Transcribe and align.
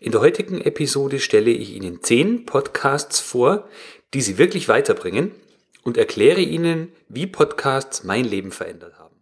In 0.00 0.12
der 0.12 0.20
heutigen 0.20 0.60
Episode 0.60 1.18
stelle 1.18 1.50
ich 1.50 1.74
Ihnen 1.74 2.02
zehn 2.04 2.46
Podcasts 2.46 3.18
vor, 3.18 3.68
die 4.14 4.20
Sie 4.20 4.38
wirklich 4.38 4.68
weiterbringen 4.68 5.32
und 5.82 5.96
erkläre 5.96 6.40
Ihnen, 6.40 6.92
wie 7.08 7.26
Podcasts 7.26 8.04
mein 8.04 8.24
Leben 8.24 8.52
verändert 8.52 8.96
haben. 8.96 9.17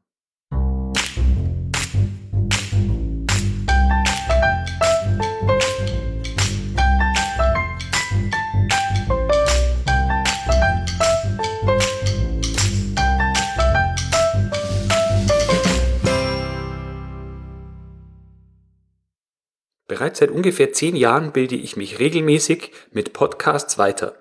Bereits 19.97 20.19
seit 20.19 20.31
ungefähr 20.31 20.75
zehn 20.75 20.95
Jahren 20.95 21.33
bilde 21.33 21.55
ich 21.55 21.79
mich 21.79 21.99
regelmäßig 21.99 22.71
mit 22.93 23.15
Podcasts 23.15 23.79
weiter. 23.79 24.15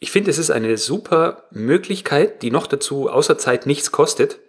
Ich 0.00 0.10
finde, 0.10 0.28
es 0.28 0.38
ist 0.38 0.50
eine 0.50 0.76
super 0.76 1.44
Möglichkeit, 1.52 2.42
die 2.42 2.50
noch 2.50 2.66
dazu 2.66 3.08
außer 3.08 3.38
Zeit 3.38 3.64
nichts 3.64 3.92
kostet, 3.92 4.40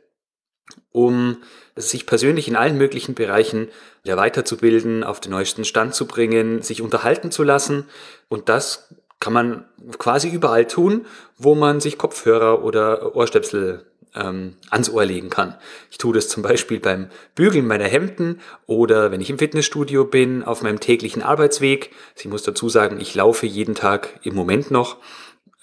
um 0.92 1.38
sich 1.76 2.08
persönlich 2.08 2.48
in 2.48 2.56
allen 2.56 2.80
möglichen 2.80 3.14
Bereichen 3.14 3.68
ja, 4.04 4.18
weiterzubilden, 4.18 5.04
auf 5.04 5.20
den 5.20 5.34
neuesten 5.34 5.66
Stand 5.66 5.94
zu 5.94 6.08
bringen, 6.08 6.64
sich 6.64 6.82
unterhalten 6.82 7.30
zu 7.30 7.44
lassen. 7.44 7.86
Und 8.28 8.50
das 8.50 8.96
kann 9.20 9.34
man 9.34 9.66
quasi 10.00 10.30
überall 10.30 10.66
tun, 10.66 11.06
wo 11.38 11.54
man 11.54 11.80
sich 11.80 12.00
Kopfhörer 12.00 12.64
oder 12.64 13.16
Ohrstöpsel 13.16 13.86
ähm, 14.16 14.56
ans 14.70 14.90
Ohr 14.90 15.06
legen 15.06 15.30
kann. 15.30 15.56
Ich 15.92 15.98
tue 15.98 16.14
das 16.14 16.28
zum 16.28 16.44
Beispiel 16.44 16.80
beim 16.80 17.10
Bügeln 17.36 17.68
meiner 17.68 17.88
Hemden 17.88 18.42
oder 18.66 19.12
wenn 19.12 19.22
ich 19.22 19.30
im 19.30 19.40
Fitnessstudio 19.40 20.06
bin, 20.06 20.44
auf 20.44 20.62
meinem 20.62 20.80
täglichen 20.80 21.22
Arbeitsweg. 21.22 21.92
Ich 22.18 22.26
muss 22.26 22.44
dazu 22.44 22.70
sagen, 22.70 23.00
ich 23.00 23.16
laufe 23.16 23.46
jeden 23.46 23.76
Tag 23.76 24.20
im 24.24 24.36
Moment 24.36 24.72
noch 24.72 24.98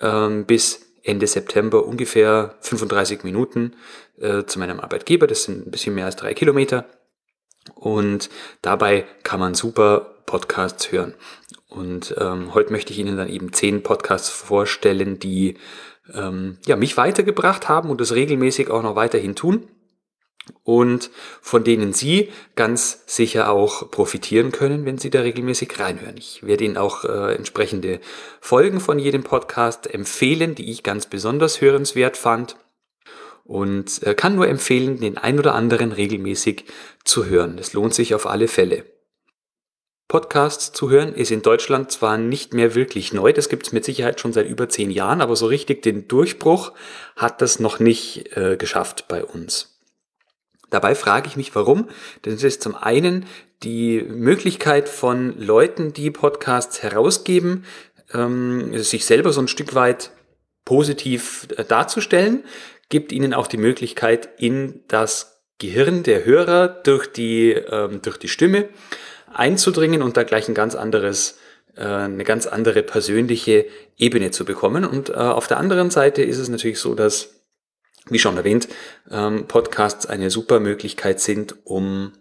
ähm, 0.01 0.45
bis 0.47 0.87
Ende 1.03 1.27
September 1.27 1.87
ungefähr 1.87 2.57
35 2.61 3.23
Minuten 3.23 3.75
äh, 4.19 4.45
zu 4.45 4.59
meinem 4.59 4.81
Arbeitgeber. 4.81 5.27
Das 5.27 5.45
sind 5.45 5.67
ein 5.67 5.71
bisschen 5.71 5.95
mehr 5.95 6.07
als 6.07 6.17
drei 6.17 6.35
Kilometer. 6.35 6.87
Und 7.75 8.31
dabei 8.63 9.07
kann 9.23 9.41
man 9.41 9.55
super 9.55 10.17
Podcasts 10.27 10.91
hören. 10.91 11.15
Und 11.69 12.15
ähm, 12.19 12.55
heute 12.55 12.73
möchte 12.73 12.93
ich 12.93 12.99
Ihnen 12.99 13.17
dann 13.17 13.29
eben 13.29 13.53
zehn 13.53 13.83
Podcasts 13.83 14.29
vorstellen, 14.29 15.19
die 15.19 15.57
ähm, 16.13 16.59
ja, 16.67 16.77
mich 16.77 16.97
weitergebracht 16.97 17.69
haben 17.69 17.91
und 17.91 18.01
das 18.01 18.15
regelmäßig 18.15 18.71
auch 18.71 18.83
noch 18.83 18.97
weiterhin 18.97 19.35
tun 19.35 19.69
und 20.63 21.11
von 21.41 21.65
denen 21.65 21.93
Sie 21.93 22.31
ganz 22.55 23.03
sicher 23.07 23.51
auch 23.51 23.91
profitieren 23.91 24.53
können, 24.53 24.85
wenn 24.85 24.99
Sie 24.99 25.11
da 25.11 25.21
regelmäßig 25.21 25.79
reinhören. 25.79 26.17
Ich 26.17 26.47
werde 26.47 26.65
Ihnen 26.65 26.77
auch 26.77 27.05
äh, 27.05 27.35
entsprechende 27.35 28.01
Folgen 28.41 28.81
von 28.81 28.99
jedem 28.99 29.23
Podcast 29.23 29.93
empfehlen, 29.93 30.55
die 30.55 30.71
ich 30.71 30.83
ganz 30.83 31.07
besonders 31.07 31.61
hörenswert 31.61 32.17
fand 32.17 32.57
und 33.45 34.03
äh, 34.03 34.15
kann 34.15 34.37
nur 34.37 34.49
empfehlen, 34.49 35.01
den 35.01 35.19
ein 35.19 35.39
oder 35.39 35.55
anderen 35.55 35.93
regelmäßig 35.93 36.65
zu 37.05 37.27
hören. 37.27 37.57
Das 37.57 37.73
lohnt 37.73 37.95
sich 37.95 38.15
auf 38.15 38.27
alle 38.27 38.49
Fälle. 38.49 38.85
Podcasts 40.09 40.73
zu 40.73 40.89
hören 40.89 41.15
ist 41.15 41.33
in 41.33 41.43
Deutschland 41.43 41.91
zwar 41.91 42.17
nicht 42.17 42.55
mehr 42.55 42.77
wirklich 42.77 43.13
neu, 43.13 43.33
das 43.33 43.49
gibt 43.49 43.67
es 43.67 43.73
mit 43.73 43.85
Sicherheit 43.85 44.21
schon 44.21 44.33
seit 44.33 44.47
über 44.49 44.69
zehn 44.69 44.91
Jahren, 44.91 45.21
aber 45.21 45.35
so 45.35 45.47
richtig 45.47 45.83
den 45.83 46.07
Durchbruch 46.07 46.73
hat 47.17 47.43
das 47.43 47.59
noch 47.59 47.81
nicht 47.81 48.37
äh, 48.37 48.57
geschafft 48.57 49.07
bei 49.09 49.25
uns. 49.25 49.81
Dabei 50.71 50.95
frage 50.95 51.29
ich 51.29 51.37
mich 51.37 51.55
warum, 51.55 51.89
denn 52.25 52.35
es 52.35 52.45
ist 52.45 52.63
zum 52.63 52.77
einen 52.77 53.27
die 53.63 54.03
Möglichkeit 54.03 54.89
von 54.89 55.41
Leuten, 55.41 55.93
die 55.93 56.11
Podcasts 56.11 56.83
herausgeben, 56.83 57.65
ähm, 58.13 58.79
sich 58.79 59.07
selber 59.07 59.33
so 59.33 59.41
ein 59.41 59.49
Stück 59.49 59.75
weit 59.75 60.13
positiv 60.65 61.49
äh, 61.57 61.65
darzustellen, 61.65 62.45
gibt 62.89 63.11
ihnen 63.11 63.35
auch 63.35 63.49
die 63.49 63.57
Möglichkeit, 63.57 64.29
in 64.39 64.83
das 64.87 65.43
Gehirn 65.59 66.03
der 66.03 66.25
Hörer 66.25 66.69
durch 66.69 67.07
die, 67.11 67.51
ähm, 67.51 68.03
durch 68.03 68.19
die 68.19 68.29
Stimme 68.29 68.69
einzudringen 69.33 70.03
und 70.03 70.17
da 70.17 70.23
gleich 70.23 70.49
ein 70.49 70.55
ganz 70.55 70.75
anderes, 70.75 71.39
äh, 71.77 71.85
eine 71.85 72.25
ganz 72.25 72.47
andere 72.47 72.83
persönliche 72.83 73.67
Ebene 73.97 74.31
zu 74.31 74.45
bekommen. 74.45 74.85
Und 74.85 75.11
äh, 75.11 75.15
auf 75.15 75.47
der 75.47 75.59
anderen 75.59 75.91
Seite 75.91 76.23
ist 76.23 76.39
es 76.39 76.49
natürlich 76.49 76.79
so, 76.79 76.95
dass, 76.95 77.41
wie 78.09 78.19
schon 78.19 78.37
erwähnt, 78.37 78.69
ähm, 79.11 79.47
Podcasts 79.47 80.07
eine 80.07 80.31
super 80.31 80.61
Möglichkeit 80.61 81.21
sind, 81.21 81.57
um 81.65 82.13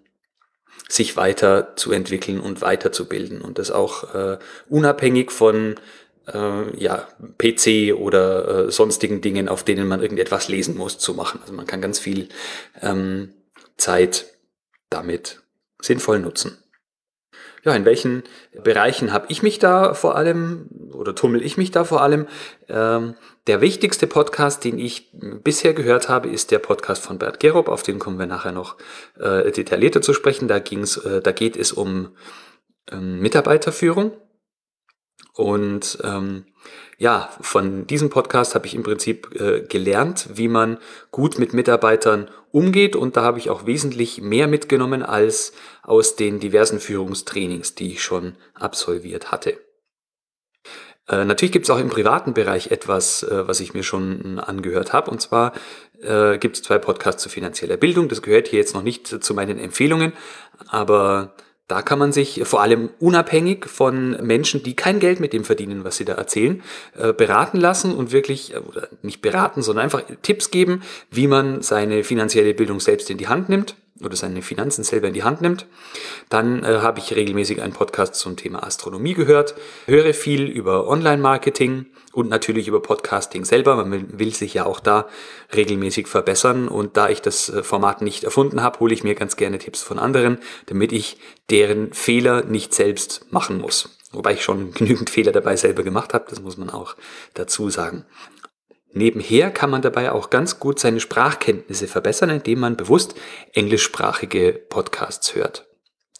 sich 0.87 1.17
weiter 1.17 1.75
zu 1.75 1.91
entwickeln 1.91 2.39
und 2.39 2.61
weiterzubilden 2.61 3.41
und 3.41 3.57
das 3.57 3.71
auch 3.71 4.13
äh, 4.13 4.37
unabhängig 4.69 5.31
von 5.31 5.75
äh, 6.31 6.77
ja, 6.77 7.07
PC 7.37 7.95
oder 7.95 8.67
äh, 8.67 8.71
sonstigen 8.71 9.21
Dingen, 9.21 9.49
auf 9.49 9.63
denen 9.63 9.87
man 9.87 10.01
irgendetwas 10.01 10.47
lesen 10.47 10.77
muss, 10.77 10.99
zu 10.99 11.13
machen. 11.15 11.39
Also 11.41 11.53
man 11.53 11.65
kann 11.65 11.81
ganz 11.81 11.97
viel 11.97 12.29
ähm, 12.81 13.33
Zeit 13.77 14.25
damit 14.89 15.41
sinnvoll 15.81 16.19
nutzen 16.19 16.57
ja, 17.65 17.75
in 17.75 17.83
welchen 17.83 18.23
Bereichen 18.63 19.11
habe 19.11 19.25
ich 19.29 19.41
mich 19.41 19.57
da 19.57 19.95
vor 19.95 20.15
allem 20.15 20.69
oder 20.93 21.15
tummel 21.15 21.43
ich 21.43 21.57
mich 21.57 21.71
da 21.71 21.83
vor 21.83 22.01
allem? 22.01 22.27
Ähm, 22.69 23.15
der 23.47 23.59
wichtigste 23.59 24.05
Podcast, 24.05 24.63
den 24.63 24.77
ich 24.77 25.11
bisher 25.43 25.73
gehört 25.73 26.07
habe, 26.07 26.29
ist 26.29 26.51
der 26.51 26.59
Podcast 26.59 27.03
von 27.03 27.17
Bert 27.17 27.39
Gerob, 27.39 27.67
auf 27.67 27.81
den 27.81 27.97
kommen 27.97 28.19
wir 28.19 28.27
nachher 28.27 28.51
noch 28.51 28.77
äh, 29.19 29.51
detaillierter 29.51 30.01
zu 30.01 30.13
sprechen. 30.13 30.47
Da, 30.47 30.59
ging's, 30.59 30.97
äh, 30.97 31.21
da 31.21 31.31
geht 31.31 31.57
es 31.57 31.71
um 31.71 32.15
ähm, 32.91 33.19
Mitarbeiterführung. 33.19 34.11
Und 35.33 35.97
ähm, 36.03 36.45
ja, 36.97 37.29
von 37.41 37.87
diesem 37.87 38.09
Podcast 38.09 38.55
habe 38.55 38.67
ich 38.67 38.75
im 38.75 38.83
Prinzip 38.83 39.39
äh, 39.39 39.61
gelernt, 39.61 40.29
wie 40.33 40.47
man 40.47 40.77
gut 41.11 41.39
mit 41.39 41.53
Mitarbeitern 41.53 42.29
umgeht 42.51 42.95
und 42.95 43.17
da 43.17 43.23
habe 43.23 43.39
ich 43.39 43.49
auch 43.49 43.65
wesentlich 43.65 44.21
mehr 44.21 44.47
mitgenommen 44.47 45.03
als 45.03 45.53
aus 45.83 46.15
den 46.15 46.39
diversen 46.39 46.79
Führungstrainings, 46.79 47.75
die 47.75 47.91
ich 47.91 48.03
schon 48.03 48.35
absolviert 48.53 49.31
hatte. 49.31 49.59
Äh, 51.07 51.25
natürlich 51.25 51.51
gibt 51.51 51.65
es 51.65 51.69
auch 51.69 51.79
im 51.79 51.89
privaten 51.89 52.33
Bereich 52.33 52.71
etwas, 52.71 53.23
äh, 53.23 53.47
was 53.47 53.59
ich 53.59 53.73
mir 53.73 53.83
schon 53.83 54.39
angehört 54.39 54.93
habe. 54.93 55.11
Und 55.11 55.21
zwar 55.21 55.53
äh, 56.01 56.37
gibt 56.37 56.55
es 56.55 56.63
zwei 56.63 56.79
Podcasts 56.79 57.21
zu 57.21 57.29
finanzieller 57.29 57.77
Bildung. 57.77 58.07
Das 58.07 58.21
gehört 58.21 58.47
hier 58.47 58.59
jetzt 58.59 58.73
noch 58.73 58.81
nicht 58.83 59.07
zu 59.07 59.33
meinen 59.33 59.59
Empfehlungen, 59.59 60.13
aber 60.67 61.35
da 61.67 61.81
kann 61.81 61.97
man 61.97 62.11
sich 62.11 62.41
vor 62.45 62.61
allem 62.61 62.89
unabhängig 62.99 63.65
von 63.65 64.11
Menschen, 64.25 64.61
die 64.61 64.75
kein 64.75 64.99
Geld 64.99 65.19
mit 65.19 65.33
dem 65.33 65.43
verdienen, 65.43 65.83
was 65.83 65.97
sie 65.97 66.05
da 66.05 66.13
erzählen, 66.13 66.61
äh, 66.97 67.11
beraten 67.11 67.59
lassen 67.59 67.95
und 67.95 68.11
wirklich, 68.11 68.53
äh, 68.53 68.57
oder 68.57 68.87
nicht 69.01 69.21
beraten, 69.21 69.61
sondern 69.61 69.85
einfach 69.85 70.03
Tipps 70.21 70.51
geben, 70.51 70.83
wie 71.09 71.27
man 71.27 71.61
seine 71.61 72.03
finanzielle 72.03 72.53
Bildung 72.53 72.79
selbst 72.79 73.09
in 73.09 73.17
die 73.17 73.27
Hand 73.27 73.49
nimmt 73.49 73.75
oder 74.01 74.15
seine 74.15 74.41
Finanzen 74.41 74.83
selber 74.83 75.07
in 75.07 75.13
die 75.13 75.23
Hand 75.23 75.41
nimmt. 75.41 75.67
Dann 76.29 76.63
äh, 76.63 76.79
habe 76.81 76.99
ich 76.99 77.15
regelmäßig 77.15 77.61
einen 77.61 77.73
Podcast 77.73 78.15
zum 78.15 78.35
Thema 78.35 78.63
Astronomie 78.63 79.13
gehört, 79.13 79.55
höre 79.85 80.13
viel 80.13 80.43
über 80.43 80.87
Online-Marketing 80.87 81.85
und 82.11 82.29
natürlich 82.29 82.67
über 82.67 82.81
Podcasting 82.81 83.45
selber. 83.45 83.75
Man 83.77 84.19
will 84.19 84.33
sich 84.33 84.53
ja 84.53 84.65
auch 84.65 84.79
da 84.79 85.07
regelmäßig 85.55 86.07
verbessern 86.07 86.67
und 86.67 86.97
da 86.97 87.09
ich 87.09 87.21
das 87.21 87.49
äh, 87.49 87.63
Format 87.63 88.01
nicht 88.01 88.23
erfunden 88.23 88.61
habe, 88.61 88.79
hole 88.79 88.93
ich 88.93 89.03
mir 89.03 89.15
ganz 89.15 89.37
gerne 89.37 89.59
Tipps 89.59 89.81
von 89.81 89.97
anderen, 89.97 90.39
damit 90.65 90.91
ich 90.91 91.17
deren 91.49 91.93
Fehler 91.93 92.43
nicht 92.43 92.73
selbst 92.73 93.31
machen 93.31 93.59
muss. 93.59 93.97
Wobei 94.11 94.33
ich 94.33 94.43
schon 94.43 94.71
genügend 94.73 95.09
Fehler 95.09 95.31
dabei 95.31 95.55
selber 95.55 95.83
gemacht 95.83 96.13
habe, 96.13 96.25
das 96.29 96.41
muss 96.41 96.57
man 96.57 96.69
auch 96.69 96.95
dazu 97.33 97.69
sagen. 97.69 98.05
Nebenher 98.97 99.51
kann 99.51 99.69
man 99.69 99.81
dabei 99.81 100.13
auch 100.13 100.29
ganz 100.29 100.57
gut 100.57 100.79
seine 100.79 101.01
Sprachkenntnisse 101.01 101.85
verbessern, 101.87 102.29
indem 102.29 102.61
man 102.61 102.77
bewusst 102.77 103.13
englischsprachige 103.51 104.53
Podcasts 104.53 105.35
hört. 105.35 105.67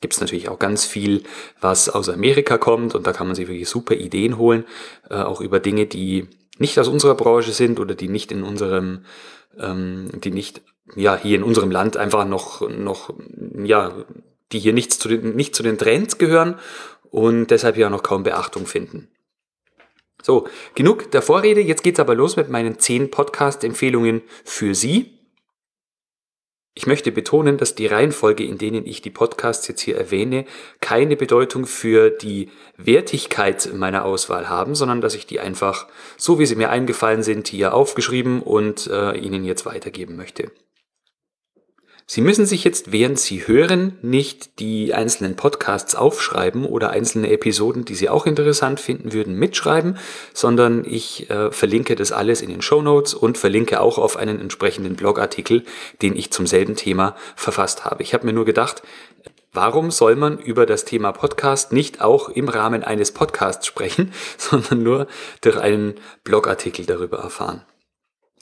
Gibt 0.02 0.14
es 0.14 0.20
natürlich 0.20 0.50
auch 0.50 0.60
ganz 0.60 0.84
viel, 0.84 1.24
was 1.62 1.88
aus 1.88 2.10
Amerika 2.10 2.58
kommt 2.58 2.94
und 2.94 3.08
da 3.08 3.14
kann 3.14 3.28
man 3.28 3.36
sich 3.36 3.48
wirklich 3.48 3.70
super 3.70 3.96
Ideen 3.96 4.38
holen, 4.38 4.66
äh, 5.10 5.16
auch 5.16 5.40
über 5.40 5.62
Dinge, 5.62 5.86
die 5.86 6.28
nicht 6.58 6.78
aus 6.78 6.90
unserer 6.90 7.16
Branche 7.16 7.54
sind 7.54 7.80
oder 7.80 7.96
die 7.96 8.10
nicht 8.10 8.30
in 8.34 8.44
unserem, 8.44 9.06
ähm, 9.58 10.10
die 10.14 10.32
nicht 10.32 10.62
ja 10.98 11.16
hier 11.16 11.38
in 11.38 11.44
unserem 11.44 11.72
Land 11.72 11.96
einfach 11.96 12.26
noch 12.28 12.70
noch 12.70 13.14
ja 13.64 14.06
die 14.52 14.60
hier 14.60 14.74
nichts 14.74 15.00
zu 15.00 15.08
den, 15.08 15.34
nicht 15.38 15.56
zu 15.56 15.64
den 15.64 15.78
Trends 15.78 16.18
gehören 16.18 16.56
und 17.10 17.48
deshalb 17.52 17.78
ja 17.78 17.90
noch 17.90 18.04
kaum 18.04 18.24
Beachtung 18.24 18.68
finden. 18.68 19.15
So, 20.26 20.48
genug 20.74 21.12
der 21.12 21.22
Vorrede. 21.22 21.62
Jetzt 21.62 21.84
geht's 21.84 22.00
aber 22.00 22.16
los 22.16 22.36
mit 22.36 22.50
meinen 22.50 22.80
zehn 22.80 23.12
Podcast-Empfehlungen 23.12 24.24
für 24.44 24.74
Sie. 24.74 25.20
Ich 26.74 26.88
möchte 26.88 27.12
betonen, 27.12 27.60
dass 27.60 27.76
die 27.76 27.86
Reihenfolge, 27.86 28.44
in 28.44 28.58
denen 28.58 28.88
ich 28.88 29.04
die 29.04 29.12
Podcasts 29.12 29.68
jetzt 29.68 29.82
hier 29.82 29.98
erwähne, 29.98 30.46
keine 30.82 31.16
Bedeutung 31.16 31.68
für 31.68 32.10
die 32.10 32.50
Wertigkeit 32.76 33.72
meiner 33.76 34.04
Auswahl 34.04 34.50
haben, 34.50 34.74
sondern 34.74 35.00
dass 35.00 35.14
ich 35.14 35.28
die 35.28 35.40
einfach, 35.40 35.86
so 36.18 36.40
wie 36.40 36.48
sie 36.48 36.56
mir 36.56 36.72
eingefallen 36.72 37.22
sind, 37.22 37.48
hier 37.48 37.76
aufgeschrieben 37.76 38.42
und 38.42 38.88
äh, 38.88 39.16
Ihnen 39.16 39.46
jetzt 39.46 39.68
weitergeben 39.68 40.16
möchte. 40.16 40.52
Sie 42.08 42.22
müssen 42.22 42.46
sich 42.46 42.64
jetzt, 42.64 42.92
während 42.92 43.20
Sie 43.20 43.48
hören, 43.48 43.98
nicht 44.04 44.60
die 44.60 44.94
einzelnen 44.94 45.36
Podcasts 45.36 45.96
aufschreiben 45.96 46.64
oder 46.64 46.92
einzelne 46.92 47.32
Episoden, 47.32 47.84
die 47.84 47.96
Sie 47.96 48.10
auch 48.10 48.28
interessant 48.28 48.80
finden 48.80 49.12
würden, 49.12 49.34
mitschreiben, 49.40 49.98
sondern 50.32 50.86
ich 50.86 51.32
äh, 51.32 51.52
verlinke 51.52 51.96
das 51.96 52.12
alles 52.12 52.44
in 52.44 52.50
den 52.50 52.62
Show 52.62 52.84
Notes 52.84 53.16
und 53.16 53.40
verlinke 53.40 53.82
auch 53.82 53.98
auf 53.98 54.18
einen 54.18 54.40
entsprechenden 54.40 54.96
Blogartikel, 54.96 55.64
den 56.04 56.16
ich 56.16 56.30
zum 56.30 56.46
selben 56.46 56.76
Thema 56.76 57.16
verfasst 57.36 57.86
habe. 57.86 58.04
Ich 58.04 58.14
habe 58.14 58.26
mir 58.28 58.34
nur 58.34 58.46
gedacht, 58.46 58.84
Warum 59.56 59.90
soll 59.90 60.18
man 60.18 60.38
über 60.38 60.66
das 60.66 60.84
Thema 60.84 61.14
Podcast 61.14 61.72
nicht 61.72 62.02
auch 62.02 62.28
im 62.28 62.50
Rahmen 62.50 62.84
eines 62.84 63.14
Podcasts 63.14 63.66
sprechen, 63.66 64.12
sondern 64.38 64.84
nur 64.84 65.08
durch 65.40 65.58
einen 65.58 65.96
Blogartikel 66.26 66.86
darüber 66.86 67.20
erfahren? 67.20 67.62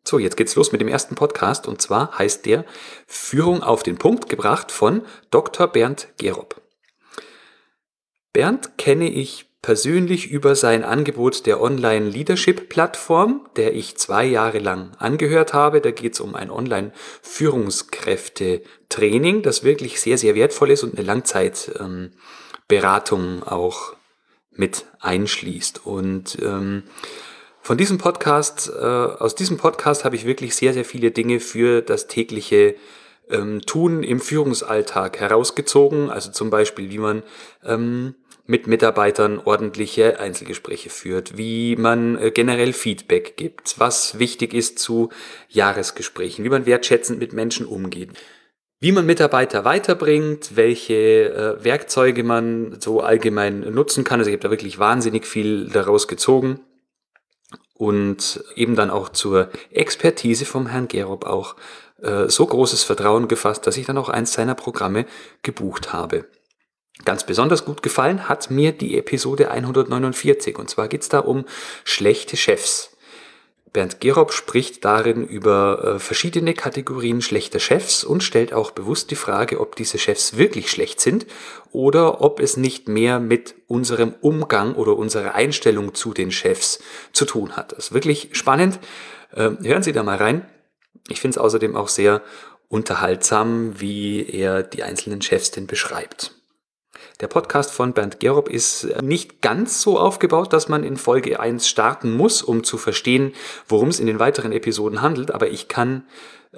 So, 0.07 0.19
jetzt 0.19 0.38
geht's 0.38 0.56
los 0.56 0.72
mit 0.72 0.81
dem 0.81 0.88
ersten 0.88 1.16
Podcast 1.16 1.68
und 1.68 1.81
zwar 1.81 2.16
heißt 2.18 2.45
der 2.45 2.63
Führung 3.07 3.63
auf 3.63 3.81
den 3.81 3.98
Punkt 3.98 4.30
gebracht 4.30 4.72
von 4.72 5.04
Dr. 5.31 5.68
Bernd 5.68 6.10
Gerob. 6.18 6.62
Bernd 8.31 8.77
kenne 8.77 9.10
ich 9.10 9.50
persönlich 9.65 10.29
über 10.29 10.56
sein 10.56 10.83
Angebot 10.83 11.47
der 11.47 11.59
Online-Leadership-Plattform, 11.59 13.50
der 13.56 13.73
ich 13.73 13.97
zwei 13.97 14.23
Jahre 14.23 14.59
lang 14.59 14.91
angehört 15.00 15.56
habe. 15.56 15.81
Da 15.81 15.89
geht 15.89 16.13
es 16.13 16.19
um 16.19 16.35
ein 16.35 16.51
Online-Führungskräfte-Training, 16.51 19.41
das 19.41 19.63
wirklich 19.63 20.00
sehr, 20.00 20.19
sehr 20.19 20.35
wertvoll 20.35 20.69
ist 20.69 20.83
und 20.83 20.95
eine 20.95 21.07
Langzeitberatung 21.07 23.38
ähm, 23.38 23.44
auch 23.44 23.95
mit 24.51 24.85
einschließt. 25.00 25.83
Und 25.83 26.38
ähm, 26.44 26.83
von 27.59 27.79
diesem 27.79 27.97
Podcast, 27.97 28.69
äh, 28.69 28.85
aus 28.85 29.33
diesem 29.33 29.57
Podcast 29.57 30.06
habe 30.06 30.15
ich 30.15 30.27
wirklich 30.27 30.56
sehr, 30.56 30.73
sehr 30.73 30.85
viele 30.85 31.09
Dinge 31.09 31.39
für 31.39 31.81
das 31.81 32.06
tägliche 32.06 32.75
ähm, 33.31 33.62
Tun 33.62 34.03
im 34.03 34.19
Führungsalltag 34.19 35.19
herausgezogen. 35.19 36.12
Also 36.12 36.29
zum 36.29 36.51
Beispiel, 36.51 36.91
wie 36.91 37.00
man 37.00 37.23
ähm, 37.63 38.13
mit 38.47 38.68
Mitarbeitern 38.68 39.39
ordentliche 39.44 40.19
Einzelgespräche 40.19 40.89
führt, 40.89 41.38
wie 41.38 41.75
man 41.75 42.18
äh, 42.18 42.31
generell 42.31 42.74
Feedback 42.74 43.38
gibt, 43.38 43.80
was 43.80 44.19
wichtig 44.19 44.53
ist 44.53 44.80
zu 44.80 45.09
Jahresgesprächen, 45.50 46.45
wie 46.45 46.50
man 46.50 46.65
wertschätzend 46.65 47.19
mit 47.19 47.33
Menschen 47.33 47.65
umgeht, 47.65 48.12
wie 48.80 48.92
man 48.92 49.06
Mitarbeiter 49.06 49.65
weiterbringt, 49.65 50.56
welche 50.56 50.94
äh, 50.94 51.63
Werkzeuge 51.63 52.24
man 52.24 52.80
so 52.80 53.01
allgemein 53.01 53.62
nutzen 53.74 54.03
kann. 54.03 54.19
Also 54.19 54.30
ich 54.30 54.36
habe 54.36 54.44
da 54.44 54.51
wirklich 54.51 54.77
wahnsinnig 54.77 55.25
viel 55.25 55.69
daraus 55.69 56.07
gezogen 56.07 56.59
und 57.74 58.44
eben 58.56 58.75
dann 58.75 58.91
auch 58.91 59.09
zur 59.09 59.50
Expertise 59.71 60.45
vom 60.45 60.68
Herrn 60.68 60.88
Gerob 60.88 61.25
auch 61.25 61.56
äh, 62.01 62.30
so 62.30 62.45
großes 62.45 62.83
Vertrauen 62.83 63.27
gefasst, 63.27 63.65
dass 63.65 63.77
ich 63.77 63.86
dann 63.86 63.98
auch 63.98 64.09
eins 64.09 64.33
seiner 64.33 64.56
Programme 64.56 65.06
gebucht 65.41 65.94
habe. 65.94 66.25
Ganz 67.03 67.25
besonders 67.25 67.65
gut 67.65 67.83
gefallen 67.83 68.30
hat 68.30 68.50
mir 68.50 68.71
die 68.71 68.97
Episode 68.97 69.51
149 69.51 70.57
und 70.57 70.69
zwar 70.69 70.88
geht's 70.88 71.09
da 71.09 71.19
um 71.19 71.45
schlechte 71.83 72.38
Chefs. 72.38 72.95
Bernd 73.75 74.00
Gerob 74.00 74.31
spricht 74.31 74.86
darin 74.86 75.27
über 75.27 75.95
äh, 75.95 76.00
verschiedene 76.00 76.53
Kategorien 76.53 77.21
schlechter 77.21 77.59
Chefs 77.59 78.06
und 78.06 78.24
stellt 78.24 78.53
auch 78.53 78.71
bewusst 78.71 79.12
die 79.12 79.18
Frage, 79.18 79.59
ob 79.59 79.75
diese 79.75 79.97
Chefs 79.97 80.38
wirklich 80.38 80.71
schlecht 80.71 81.01
sind 81.01 81.25
oder 81.74 82.21
ob 82.21 82.39
es 82.39 82.56
nicht 82.56 82.88
mehr 82.88 83.19
mit 83.19 83.56
unserem 83.68 84.15
Umgang 84.21 84.75
oder 84.75 84.95
unserer 84.95 85.36
Einstellung 85.36 85.94
zu 85.94 86.13
den 86.13 86.31
Chefs 86.31 86.80
zu 87.12 87.25
tun 87.25 87.57
hat. 87.57 87.74
Das 87.74 87.88
ist 87.88 87.94
wirklich 87.94 88.30
spannend. 88.31 88.80
Ähm, 89.36 89.57
hören 89.62 89.83
Sie 89.83 89.91
da 89.91 90.03
mal 90.03 90.18
rein. 90.18 90.50
Ich 91.09 91.19
finde 91.19 91.38
es 91.38 91.44
außerdem 91.44 91.75
auch 91.75 91.89
sehr 91.89 92.21
unterhaltsam, 92.69 93.81
wie 93.81 94.25
er 94.25 94.63
die 94.63 94.83
einzelnen 94.83 95.21
Chefs 95.21 95.51
denn 95.51 95.68
beschreibt. 95.68 96.34
Der 97.21 97.27
Podcast 97.27 97.71
von 97.71 97.93
Bernd 97.93 98.19
Gerob 98.19 98.49
ist 98.49 99.01
nicht 99.01 99.41
ganz 99.41 99.81
so 99.81 99.99
aufgebaut, 99.99 100.53
dass 100.53 100.67
man 100.67 100.83
in 100.83 100.97
Folge 100.97 101.39
1 101.39 101.67
starten 101.67 102.11
muss, 102.11 102.41
um 102.41 102.63
zu 102.63 102.77
verstehen, 102.77 103.33
worum 103.67 103.89
es 103.89 103.99
in 103.99 104.07
den 104.07 104.19
weiteren 104.19 104.51
Episoden 104.51 105.01
handelt, 105.01 105.31
aber 105.31 105.49
ich 105.49 105.67
kann 105.67 106.03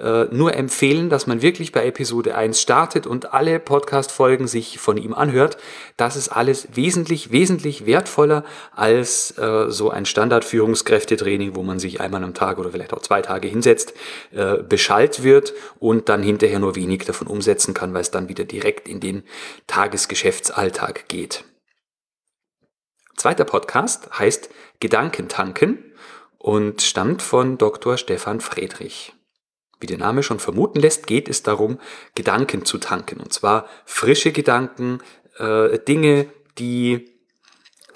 äh, 0.00 0.26
nur 0.30 0.54
empfehlen, 0.54 1.10
dass 1.10 1.26
man 1.26 1.42
wirklich 1.42 1.72
bei 1.72 1.84
Episode 1.86 2.34
1 2.34 2.60
startet 2.60 3.06
und 3.06 3.34
alle 3.34 3.58
Podcast-Folgen 3.58 4.46
sich 4.46 4.78
von 4.78 4.96
ihm 4.96 5.12
anhört. 5.12 5.56
Das 5.96 6.16
ist 6.16 6.28
alles 6.28 6.68
wesentlich, 6.74 7.32
wesentlich 7.32 7.86
wertvoller 7.86 8.44
als 8.74 9.36
äh, 9.38 9.70
so 9.70 9.90
ein 9.90 10.06
Standard-Führungskräftetraining, 10.06 11.56
wo 11.56 11.62
man 11.62 11.78
sich 11.78 12.00
einmal 12.00 12.22
am 12.22 12.34
Tag 12.34 12.58
oder 12.58 12.70
vielleicht 12.70 12.92
auch 12.92 13.02
zwei 13.02 13.22
Tage 13.22 13.48
hinsetzt, 13.48 13.94
äh, 14.32 14.58
beschallt 14.58 15.22
wird 15.22 15.52
und 15.78 16.08
dann 16.08 16.22
hinterher 16.22 16.60
nur 16.60 16.76
wenig 16.76 17.04
davon 17.04 17.26
umsetzen 17.26 17.74
kann, 17.74 17.92
weil 17.92 18.02
es 18.02 18.10
dann 18.10 18.28
wieder 18.28 18.44
direkt 18.44 18.88
in 18.88 19.00
den 19.00 19.24
Tagesgeschäftsalltag 19.66 21.08
geht. 21.08 21.44
Zweiter 23.16 23.44
Podcast 23.44 24.16
heißt 24.16 24.48
Gedankentanken 24.78 25.92
und 26.38 26.82
stammt 26.82 27.20
von 27.20 27.58
Dr. 27.58 27.96
Stefan 27.96 28.40
Friedrich. 28.40 29.12
Wie 29.80 29.86
der 29.86 29.98
Name 29.98 30.22
schon 30.22 30.38
vermuten 30.38 30.80
lässt, 30.80 31.06
geht 31.06 31.28
es 31.28 31.42
darum, 31.42 31.78
Gedanken 32.14 32.64
zu 32.64 32.78
tanken. 32.78 33.20
Und 33.20 33.32
zwar 33.32 33.66
frische 33.84 34.32
Gedanken, 34.32 35.00
äh, 35.38 35.78
Dinge, 35.78 36.26
die 36.58 37.18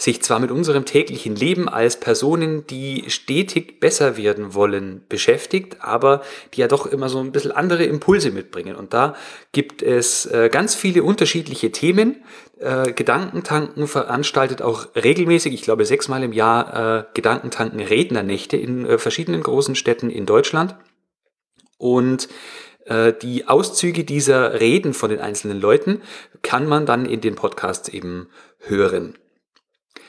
sich 0.02 0.22
zwar 0.22 0.40
mit 0.40 0.50
unserem 0.50 0.84
täglichen 0.84 1.36
Leben 1.36 1.68
als 1.68 1.98
Personen, 1.98 2.66
die 2.66 3.04
stetig 3.08 3.78
besser 3.78 4.16
werden 4.16 4.54
wollen, 4.54 5.02
beschäftigt, 5.08 5.76
aber 5.80 6.22
die 6.54 6.60
ja 6.60 6.68
doch 6.68 6.86
immer 6.86 7.08
so 7.08 7.20
ein 7.20 7.30
bisschen 7.30 7.52
andere 7.52 7.84
Impulse 7.84 8.32
mitbringen. 8.32 8.74
Und 8.74 8.92
da 8.94 9.14
gibt 9.52 9.82
es 9.82 10.26
äh, 10.26 10.48
ganz 10.50 10.74
viele 10.74 11.04
unterschiedliche 11.04 11.70
Themen. 11.70 12.24
Äh, 12.58 12.92
Gedankentanken 12.92 13.86
veranstaltet 13.86 14.60
auch 14.60 14.88
regelmäßig, 14.96 15.54
ich 15.54 15.62
glaube 15.62 15.84
sechsmal 15.84 16.24
im 16.24 16.32
Jahr, 16.32 16.98
äh, 16.98 17.04
Gedankentanken 17.14 17.80
Rednernächte 17.80 18.56
in 18.56 18.84
äh, 18.84 18.98
verschiedenen 18.98 19.42
großen 19.42 19.76
Städten 19.76 20.10
in 20.10 20.26
Deutschland. 20.26 20.74
Und 21.82 22.28
äh, 22.84 23.12
die 23.12 23.48
Auszüge 23.48 24.04
dieser 24.04 24.60
Reden 24.60 24.94
von 24.94 25.10
den 25.10 25.18
einzelnen 25.18 25.60
Leuten 25.60 26.00
kann 26.42 26.68
man 26.68 26.86
dann 26.86 27.06
in 27.06 27.20
den 27.20 27.34
Podcasts 27.34 27.88
eben 27.88 28.28
hören. 28.60 29.18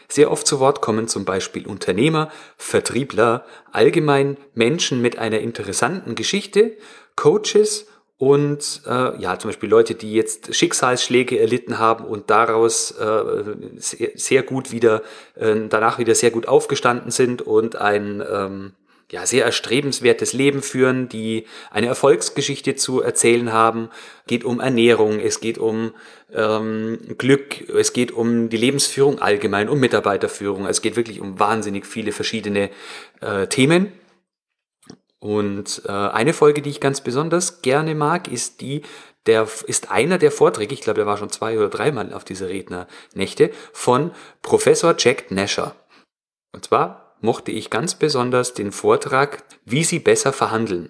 Sehr 0.08 0.30
oft 0.30 0.46
zu 0.46 0.60
Wort 0.60 0.82
kommen 0.82 1.08
zum 1.08 1.26
Beispiel 1.26 1.66
Unternehmer, 1.66 2.30
Vertriebler, 2.58 3.44
allgemein 3.72 4.38
Menschen 4.54 5.02
mit 5.02 5.18
einer 5.18 5.40
interessanten 5.40 6.14
Geschichte, 6.14 6.78
Coaches 7.16 7.88
und 8.20 8.84
äh, 8.86 9.20
ja 9.20 9.40
zum 9.40 9.50
Beispiel 9.50 9.70
Leute, 9.70 9.96
die 9.96 10.14
jetzt 10.14 10.54
Schicksalsschläge 10.54 11.40
erlitten 11.40 11.80
haben 11.80 12.06
und 12.06 12.30
daraus 12.30 12.92
äh, 12.92 13.44
sehr, 13.78 14.12
sehr 14.14 14.44
gut 14.44 14.72
wieder 14.72 15.02
äh, 15.34 15.56
danach 15.70 15.98
wieder 15.98 16.14
sehr 16.14 16.30
gut 16.30 16.48
aufgestanden 16.48 17.10
sind 17.10 17.42
und 17.42 17.78
ein 17.78 18.24
ähm, 18.32 18.74
ja, 19.14 19.28
sehr 19.28 19.46
erstrebenswertes 19.46 20.34
Leben 20.34 20.64
führen, 20.64 21.08
die 21.08 21.46
eine 21.70 21.86
Erfolgsgeschichte 21.86 22.74
zu 22.74 23.04
erzählen 23.04 23.54
haben. 23.54 23.90
Es 24.22 24.26
geht 24.26 24.44
um 24.44 24.60
Ernährung, 24.60 25.20
es 25.20 25.40
geht 25.40 25.60
um 25.60 25.94
ähm, 26.34 26.98
Glück, 27.20 27.70
es 27.70 27.94
geht 27.94 28.12
um 28.12 28.50
die 28.50 28.58
Lebensführung 28.58 29.20
allgemein, 29.20 29.70
um 29.70 29.80
Mitarbeiterführung. 29.80 30.66
Es 30.66 30.82
geht 30.82 30.96
wirklich 30.96 31.22
um 31.22 31.40
wahnsinnig 31.40 31.86
viele 31.86 32.12
verschiedene 32.12 32.72
äh, 33.22 33.46
Themen. 33.46 33.92
Und 35.20 35.84
äh, 35.86 35.92
eine 35.92 36.34
Folge, 36.34 36.64
die 36.64 36.72
ich 36.72 36.80
ganz 36.80 37.02
besonders 37.02 37.62
gerne 37.62 37.94
mag, 37.94 38.28
ist 38.28 38.62
die, 38.62 38.82
der 39.28 39.48
ist 39.68 39.92
einer 39.92 40.18
der 40.18 40.32
Vorträge, 40.32 40.74
ich 40.74 40.82
glaube, 40.82 40.98
der 40.98 41.06
war 41.06 41.20
schon 41.20 41.30
zwei 41.30 41.56
oder 41.56 41.70
dreimal 41.70 42.12
auf 42.14 42.26
diese 42.26 42.50
Rednernächte, 42.50 43.52
von 43.74 44.10
Professor 44.42 44.96
Jack 44.98 45.30
Nasher. 45.30 45.76
Und 46.52 46.66
zwar 46.66 47.03
mochte 47.24 47.52
ich 47.52 47.70
ganz 47.70 47.96
besonders 47.96 48.54
den 48.54 48.72
Vortrag, 48.72 49.44
wie 49.66 49.84
Sie 49.84 50.00
besser 50.00 50.34
verhandeln. 50.34 50.90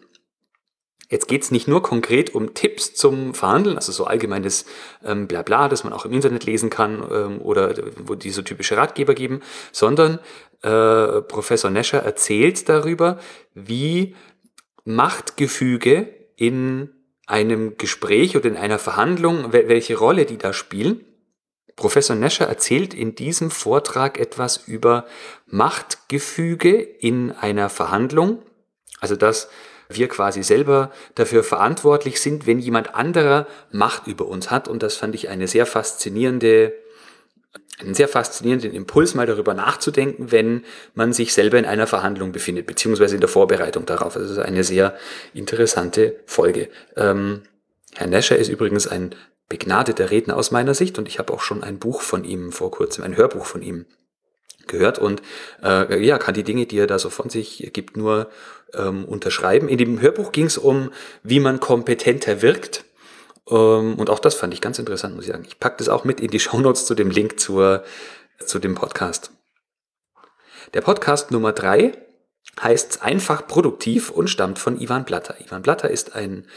Jetzt 1.10 1.28
geht's 1.28 1.52
nicht 1.52 1.68
nur 1.68 1.84
konkret 1.84 2.34
um 2.34 2.56
Tipps 2.56 2.96
zum 2.96 3.36
Verhandeln, 3.36 3.76
also 3.76 3.92
so 3.92 4.06
allgemeines 4.06 4.66
ähm, 5.06 5.28
Blabla, 5.28 5.70
das 5.70 5.84
man 5.84 5.94
auch 5.94 6.06
im 6.06 6.12
Internet 6.12 6.46
lesen 6.46 6.72
kann 6.72 7.04
ähm, 7.12 7.42
oder 7.42 7.76
wo 7.98 8.16
die 8.16 8.32
so 8.32 8.42
typische 8.42 8.78
Ratgeber 8.78 9.14
geben, 9.14 9.42
sondern 9.72 10.18
äh, 10.64 11.22
Professor 11.22 11.70
Nescher 11.70 12.00
erzählt 12.00 12.68
darüber, 12.68 13.20
wie 13.54 14.16
Machtgefüge 14.86 16.10
in 16.36 16.90
einem 17.28 17.78
Gespräch 17.78 18.36
oder 18.36 18.50
in 18.50 18.58
einer 18.58 18.80
Verhandlung, 18.80 19.54
welche 19.54 19.98
Rolle 19.98 20.26
die 20.26 20.40
da 20.40 20.52
spielen 20.52 21.06
Professor 21.76 22.16
Nescher 22.16 22.46
erzählt 22.46 22.94
in 22.94 23.16
diesem 23.16 23.50
Vortrag 23.50 24.20
etwas 24.20 24.58
über 24.68 25.06
Machtgefüge 25.48 26.74
in 26.76 27.32
einer 27.32 27.70
Verhandlung, 27.70 28.44
also 29.00 29.16
dass 29.16 29.50
wir 29.90 30.08
quasi 30.08 30.44
selber 30.44 30.92
dafür 31.16 31.44
verantwortlich 31.44 32.22
sind, 32.22 32.48
wenn 32.48 32.60
jemand 32.60 32.96
anderer 32.96 33.48
Macht 33.72 34.08
über 34.08 34.28
uns 34.28 34.50
hat. 34.50 34.68
Und 34.68 34.84
das 34.84 34.96
fand 34.96 35.16
ich 35.16 35.30
eine 35.30 35.48
sehr 35.48 35.66
faszinierende 35.66 36.74
einen 37.80 37.96
sehr 37.96 38.08
faszinierenden 38.08 38.72
Impuls, 38.72 39.16
mal 39.16 39.26
darüber 39.26 39.54
nachzudenken, 39.54 40.32
wenn 40.32 40.64
man 40.94 41.12
sich 41.12 41.34
selber 41.34 41.58
in 41.58 41.66
einer 41.66 41.88
Verhandlung 41.88 42.32
befindet, 42.32 42.68
beziehungsweise 42.68 43.16
in 43.16 43.22
der 43.22 43.30
Vorbereitung 43.30 43.86
darauf. 43.86 44.16
Also 44.16 44.26
es 44.26 44.38
ist 44.38 44.46
eine 44.46 44.64
sehr 44.64 44.96
interessante 45.34 46.20
Folge. 46.26 46.70
Ähm, 46.96 47.42
Herr 47.96 48.08
Nescher 48.08 48.38
ist 48.38 48.50
übrigens 48.50 48.88
ein 48.88 49.16
begnadeter 49.50 50.12
Redner 50.12 50.38
aus 50.38 50.52
meiner 50.52 50.74
Sicht 50.74 50.98
und 50.98 51.08
ich 51.08 51.20
habe 51.20 51.34
auch 51.34 51.42
schon 51.42 51.64
ein 51.64 51.80
Buch 51.80 52.02
von 52.02 52.24
ihm 52.24 52.52
vor 52.52 52.72
kurzem, 52.72 53.04
ein 53.04 53.18
Hörbuch 53.18 53.46
von 53.46 53.62
ihm 53.62 53.86
gehört 54.68 55.00
und 55.00 55.22
äh, 55.62 56.04
ja, 56.04 56.18
kann 56.18 56.34
die 56.34 56.44
Dinge, 56.44 56.66
die 56.66 56.78
er 56.78 56.88
da 56.88 57.00
so 57.00 57.10
von 57.10 57.30
sich 57.30 57.72
gibt, 57.74 57.98
nur 57.98 58.30
ähm, 58.74 59.06
unterschreiben. 59.06 59.68
In 59.68 59.78
dem 59.78 60.02
Hörbuch 60.02 60.32
ging 60.32 60.46
es 60.46 60.58
um, 60.58 60.92
wie 61.22 61.40
man 61.40 61.60
kompetenter 61.60 62.42
wirkt. 62.42 62.86
Ähm, 63.50 63.96
und 63.96 64.10
auch 64.10 64.20
das 64.20 64.36
fand 64.36 64.54
ich 64.54 64.62
ganz 64.62 64.80
interessant, 64.80 65.16
muss 65.16 65.26
ich 65.26 65.32
sagen. 65.32 65.46
Ich 65.46 65.60
packe 65.60 65.78
das 65.78 65.90
auch 65.90 66.04
mit 66.06 66.20
in 66.20 66.32
die 66.32 66.40
Shownotes 66.40 66.86
zu 66.86 66.96
dem 66.96 67.10
Link 67.10 67.40
zur, 67.40 67.84
zu 68.46 68.60
dem 68.60 68.76
Podcast. 68.76 69.32
Der 70.74 70.82
Podcast 70.82 71.32
Nummer 71.32 71.52
drei 71.52 71.92
heißt 72.62 73.04
einfach 73.04 73.48
produktiv 73.48 74.10
und 74.10 74.30
stammt 74.30 74.60
von 74.60 74.80
Ivan 74.80 75.06
Blatter. 75.06 75.36
Ivan 75.40 75.62
Blatter 75.62 75.90
ist 75.90 76.16
ein 76.16 76.48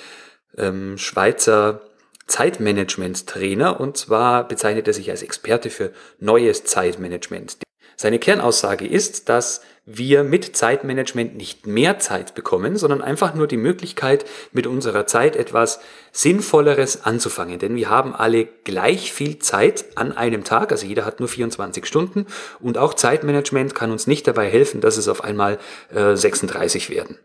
ähm, 0.56 0.96
Schweizer 0.98 1.80
Zeitmanagement-Trainer 2.26 3.80
und 3.80 3.97
zwar 3.97 4.47
bezeichnet 4.47 4.87
er 4.87 4.95
sich 4.95 5.11
als 5.11 5.23
Experte 5.23 5.71
für 5.71 5.92
neues 6.18 6.64
Zeitmanagement. 6.64 7.59
Seine 7.99 8.18
Kernaussage 8.18 8.87
ist, 8.87 9.30
dass 9.30 9.62
wir 9.87 10.25
mit 10.25 10.56
Zeitmanagement 10.56 11.37
nicht 11.37 11.66
mehr 11.66 11.99
Zeit 11.99 12.35
bekommen, 12.35 12.76
sondern 12.76 13.00
einfach 13.00 13.35
nur 13.35 13.47
die 13.47 13.56
Möglichkeit, 13.56 14.26
mit 14.52 14.66
unserer 14.66 15.06
Zeit 15.06 15.37
etwas 15.37 15.80
Sinnvolleres 16.12 17.04
anzufangen. 17.04 17.59
Denn 17.59 17.76
wir 17.76 17.88
haben 17.88 18.14
alle 18.14 18.45
gleich 18.64 19.12
viel 19.12 19.38
Zeit 19.38 19.87
an 19.95 20.12
einem 20.12 20.45
Tag, 20.45 20.73
also 20.73 20.85
jeder 20.87 21.06
hat 21.06 21.21
nur 21.21 21.28
24 21.28 21.87
Stunden 21.87 22.26
und 22.61 22.76
auch 22.76 22.95
Zeitmanagement 22.95 23.75
kann 23.75 23.92
uns 23.92 24.06
nicht 24.06 24.26
dabei 24.26 24.50
helfen, 24.50 24.80
dass 24.80 24.97
es 24.97 25.09
auf 25.09 25.25
einmal 25.25 25.59
äh, 25.95 26.16
36 26.16 26.90
werden. 26.90 27.18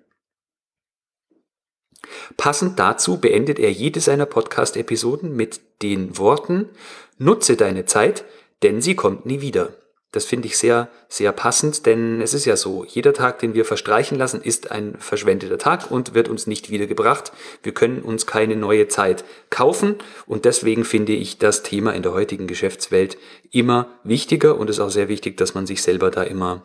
Passend 2.38 2.79
dazu 2.79 3.19
beendet 3.19 3.59
er 3.59 3.71
jede 3.71 4.00
seiner 4.00 4.25
Podcast-Episoden 4.25 5.35
mit 5.35 5.61
den 5.81 6.17
Worten, 6.17 6.69
nutze 7.17 7.55
deine 7.55 7.85
Zeit, 7.85 8.23
denn 8.63 8.81
sie 8.81 8.95
kommt 8.95 9.25
nie 9.25 9.41
wieder. 9.41 9.73
Das 10.11 10.25
finde 10.25 10.47
ich 10.47 10.57
sehr, 10.57 10.89
sehr 11.07 11.31
passend, 11.31 11.85
denn 11.85 12.19
es 12.19 12.33
ist 12.33 12.43
ja 12.43 12.57
so, 12.57 12.83
jeder 12.83 13.13
Tag, 13.13 13.39
den 13.39 13.53
wir 13.53 13.63
verstreichen 13.63 14.17
lassen, 14.17 14.41
ist 14.41 14.69
ein 14.69 14.95
verschwendeter 15.00 15.57
Tag 15.57 15.89
und 15.89 16.13
wird 16.13 16.27
uns 16.27 16.47
nicht 16.47 16.69
wiedergebracht. 16.69 17.31
Wir 17.63 17.73
können 17.73 18.01
uns 18.01 18.25
keine 18.25 18.57
neue 18.57 18.89
Zeit 18.89 19.23
kaufen 19.50 19.95
und 20.25 20.43
deswegen 20.43 20.83
finde 20.83 21.13
ich 21.13 21.38
das 21.38 21.63
Thema 21.63 21.93
in 21.93 22.03
der 22.03 22.11
heutigen 22.11 22.47
Geschäftswelt 22.47 23.17
immer 23.51 23.88
wichtiger 24.03 24.57
und 24.57 24.69
es 24.69 24.77
ist 24.77 24.81
auch 24.81 24.89
sehr 24.89 25.07
wichtig, 25.07 25.38
dass 25.38 25.53
man 25.53 25.65
sich 25.65 25.81
selber 25.81 26.11
da 26.11 26.23
immer 26.23 26.63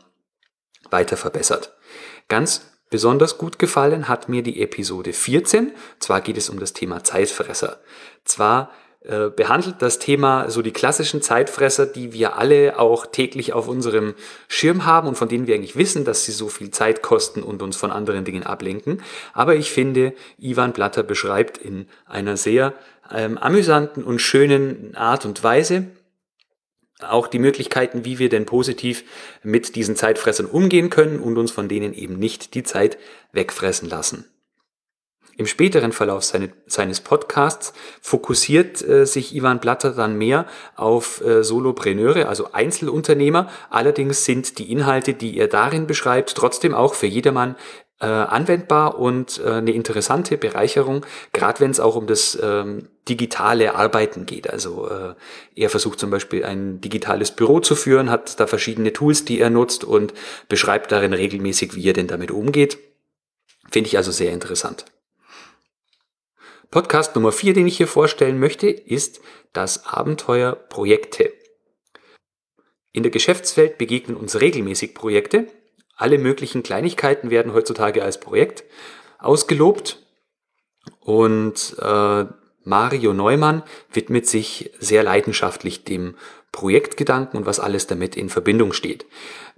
weiter 0.90 1.16
verbessert. 1.16 1.76
Ganz 2.26 2.62
besonders 2.90 3.38
gut 3.38 3.58
gefallen 3.58 4.08
hat 4.08 4.28
mir 4.28 4.42
die 4.42 4.62
Episode 4.62 5.12
14. 5.12 5.72
Zwar 5.98 6.20
geht 6.20 6.36
es 6.36 6.48
um 6.48 6.58
das 6.58 6.72
Thema 6.72 7.02
Zeitfresser. 7.04 7.78
Zwar 8.24 8.70
äh, 9.06 9.30
behandelt 9.30 9.76
das 9.80 10.00
Thema 10.00 10.50
so 10.50 10.62
die 10.62 10.72
klassischen 10.72 11.22
Zeitfresser, 11.22 11.86
die 11.86 12.12
wir 12.12 12.38
alle 12.38 12.78
auch 12.80 13.06
täglich 13.06 13.52
auf 13.52 13.68
unserem 13.68 14.14
Schirm 14.48 14.84
haben 14.84 15.06
und 15.06 15.16
von 15.16 15.28
denen 15.28 15.46
wir 15.46 15.54
eigentlich 15.54 15.76
wissen, 15.76 16.04
dass 16.04 16.24
sie 16.24 16.32
so 16.32 16.48
viel 16.48 16.72
Zeit 16.72 17.02
kosten 17.02 17.44
und 17.44 17.62
uns 17.62 17.76
von 17.76 17.92
anderen 17.92 18.24
Dingen 18.24 18.42
ablenken. 18.42 19.02
Aber 19.32 19.54
ich 19.54 19.70
finde, 19.70 20.12
Ivan 20.38 20.72
Blatter 20.72 21.04
beschreibt 21.04 21.56
in 21.56 21.86
einer 22.06 22.36
sehr 22.36 22.74
ähm, 23.12 23.38
amüsanten 23.38 24.02
und 24.02 24.20
schönen 24.20 24.96
Art 24.96 25.24
und 25.24 25.44
Weise 25.44 25.86
auch 27.02 27.26
die 27.26 27.38
Möglichkeiten, 27.38 28.04
wie 28.04 28.18
wir 28.18 28.28
denn 28.28 28.46
positiv 28.46 29.04
mit 29.42 29.76
diesen 29.76 29.96
Zeitfressern 29.96 30.46
umgehen 30.46 30.90
können 30.90 31.20
und 31.20 31.36
uns 31.36 31.50
von 31.50 31.68
denen 31.68 31.92
eben 31.92 32.18
nicht 32.18 32.54
die 32.54 32.62
Zeit 32.62 32.98
wegfressen 33.32 33.88
lassen. 33.88 34.24
Im 35.38 35.46
späteren 35.46 35.92
Verlauf 35.92 36.24
seine, 36.24 36.50
seines 36.66 37.02
Podcasts 37.02 37.74
fokussiert 38.00 38.80
äh, 38.80 39.04
sich 39.04 39.34
Ivan 39.34 39.60
Blatter 39.60 39.90
dann 39.90 40.16
mehr 40.16 40.46
auf 40.76 41.22
äh, 41.22 41.44
Solopreneure, 41.44 42.26
also 42.28 42.52
Einzelunternehmer. 42.52 43.50
Allerdings 43.68 44.24
sind 44.24 44.58
die 44.58 44.72
Inhalte, 44.72 45.12
die 45.12 45.36
er 45.36 45.48
darin 45.48 45.86
beschreibt, 45.86 46.34
trotzdem 46.34 46.74
auch 46.74 46.94
für 46.94 47.06
jedermann 47.06 47.56
äh, 48.00 48.06
anwendbar 48.06 48.98
und 48.98 49.40
äh, 49.44 49.52
eine 49.52 49.72
interessante 49.72 50.36
Bereicherung, 50.36 51.06
gerade 51.32 51.60
wenn 51.60 51.70
es 51.70 51.80
auch 51.80 51.96
um 51.96 52.06
das 52.06 52.38
ähm, 52.42 52.88
digitale 53.08 53.74
Arbeiten 53.74 54.26
geht. 54.26 54.50
Also 54.50 54.88
äh, 54.88 55.14
er 55.54 55.70
versucht 55.70 55.98
zum 55.98 56.10
Beispiel 56.10 56.44
ein 56.44 56.80
digitales 56.80 57.30
Büro 57.30 57.60
zu 57.60 57.74
führen, 57.74 58.10
hat 58.10 58.38
da 58.38 58.46
verschiedene 58.46 58.92
Tools, 58.92 59.24
die 59.24 59.40
er 59.40 59.50
nutzt 59.50 59.84
und 59.84 60.12
beschreibt 60.48 60.92
darin 60.92 61.14
regelmäßig, 61.14 61.74
wie 61.74 61.88
er 61.88 61.94
denn 61.94 62.08
damit 62.08 62.30
umgeht. 62.30 62.78
Finde 63.70 63.88
ich 63.88 63.96
also 63.96 64.12
sehr 64.12 64.32
interessant. 64.32 64.84
Podcast 66.70 67.14
Nummer 67.14 67.32
4, 67.32 67.54
den 67.54 67.66
ich 67.66 67.76
hier 67.76 67.88
vorstellen 67.88 68.38
möchte, 68.38 68.68
ist 68.68 69.20
das 69.52 69.86
Abenteuer 69.86 70.54
Projekte. 70.54 71.32
In 72.92 73.02
der 73.02 73.12
Geschäftswelt 73.12 73.78
begegnen 73.78 74.16
uns 74.16 74.40
regelmäßig 74.40 74.94
Projekte. 74.94 75.46
Alle 75.96 76.18
möglichen 76.18 76.62
Kleinigkeiten 76.62 77.30
werden 77.30 77.54
heutzutage 77.54 78.04
als 78.04 78.20
Projekt 78.20 78.64
ausgelobt. 79.18 80.02
Und 81.00 81.76
äh, 81.80 82.26
Mario 82.64 83.12
Neumann 83.12 83.62
widmet 83.92 84.26
sich 84.26 84.70
sehr 84.78 85.02
leidenschaftlich 85.02 85.84
dem 85.84 86.14
Projektgedanken 86.52 87.38
und 87.38 87.46
was 87.46 87.60
alles 87.60 87.86
damit 87.86 88.16
in 88.16 88.28
Verbindung 88.28 88.72
steht. 88.72 89.06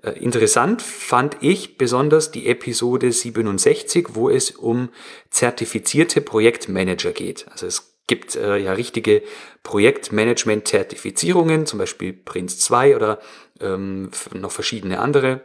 Äh, 0.02 0.10
interessant 0.12 0.82
fand 0.82 1.38
ich 1.40 1.78
besonders 1.78 2.30
die 2.30 2.46
Episode 2.46 3.10
67, 3.12 4.08
wo 4.10 4.30
es 4.30 4.52
um 4.52 4.90
zertifizierte 5.30 6.20
Projektmanager 6.20 7.12
geht. 7.12 7.46
Also 7.50 7.66
es 7.66 7.94
gibt 8.06 8.36
äh, 8.36 8.58
ja 8.58 8.72
richtige 8.72 9.22
Projektmanagement-Zertifizierungen, 9.62 11.64
zum 11.66 11.78
Beispiel 11.78 12.12
Prince 12.12 12.58
2 12.58 12.96
oder 12.96 13.20
ähm, 13.60 14.10
noch 14.34 14.52
verschiedene 14.52 15.00
andere. 15.00 15.40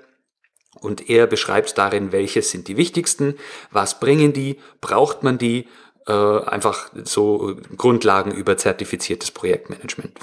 Und 0.80 1.10
er 1.10 1.28
beschreibt 1.28 1.78
darin, 1.78 2.12
welche 2.12 2.42
sind 2.42 2.68
die 2.68 2.78
wichtigsten, 2.78 3.36
was 3.72 4.00
bringen 4.00 4.34
die, 4.34 4.58
braucht 4.82 5.24
man 5.24 5.38
die, 5.38 5.68
äh, 6.08 6.12
einfach 6.12 6.90
so 7.04 7.56
Grundlagen 7.78 8.32
über 8.32 8.58
zertifiziertes 8.58 9.32
Projektmanagement. 9.32 10.18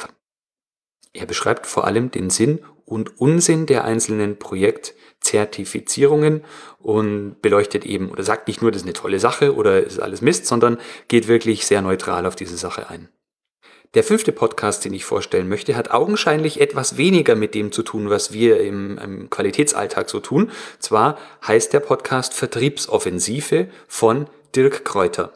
Er 1.12 1.26
beschreibt 1.26 1.66
vor 1.66 1.87
allem 1.87 2.11
den 2.11 2.30
Sinn 2.30 2.61
und 2.85 3.21
Unsinn 3.21 3.66
der 3.66 3.85
einzelnen 3.85 4.38
Projektzertifizierungen 4.38 6.45
und 6.78 7.40
beleuchtet 7.40 7.87
eben 7.87 8.11
oder 8.11 8.25
sagt 8.25 8.49
nicht 8.49 8.62
nur, 8.62 8.71
das 8.71 8.83
ist 8.83 8.87
eine 8.87 8.95
tolle 8.95 9.21
Sache 9.21 9.54
oder 9.54 9.83
ist 9.83 10.00
alles 10.00 10.21
Mist, 10.21 10.47
sondern 10.47 10.78
geht 11.09 11.28
wirklich 11.28 11.66
sehr 11.66 11.83
neutral 11.83 12.26
auf 12.26 12.37
diese 12.37 12.57
Sache 12.57 12.90
ein. 12.90 13.09
Der 13.94 14.04
fünfte 14.04 14.30
Podcast, 14.30 14.85
den 14.85 14.94
ich 14.94 15.04
vorstellen 15.04 15.49
möchte, 15.49 15.75
hat 15.75 15.90
augenscheinlich 15.90 16.61
etwas 16.61 16.97
weniger 16.97 17.35
mit 17.35 17.56
dem 17.56 17.73
zu 17.73 17.82
tun, 17.82 18.09
was 18.09 18.32
wir 18.32 18.61
im, 18.61 18.99
im 18.99 19.30
Qualitätsalltag 19.30 20.09
so 20.09 20.20
tun. 20.20 20.52
Zwar 20.78 21.18
heißt 21.44 21.73
der 21.73 21.80
Podcast 21.80 22.32
Vertriebsoffensive 22.32 23.68
von 23.88 24.28
Dirk 24.54 24.85
Kräuter. 24.85 25.32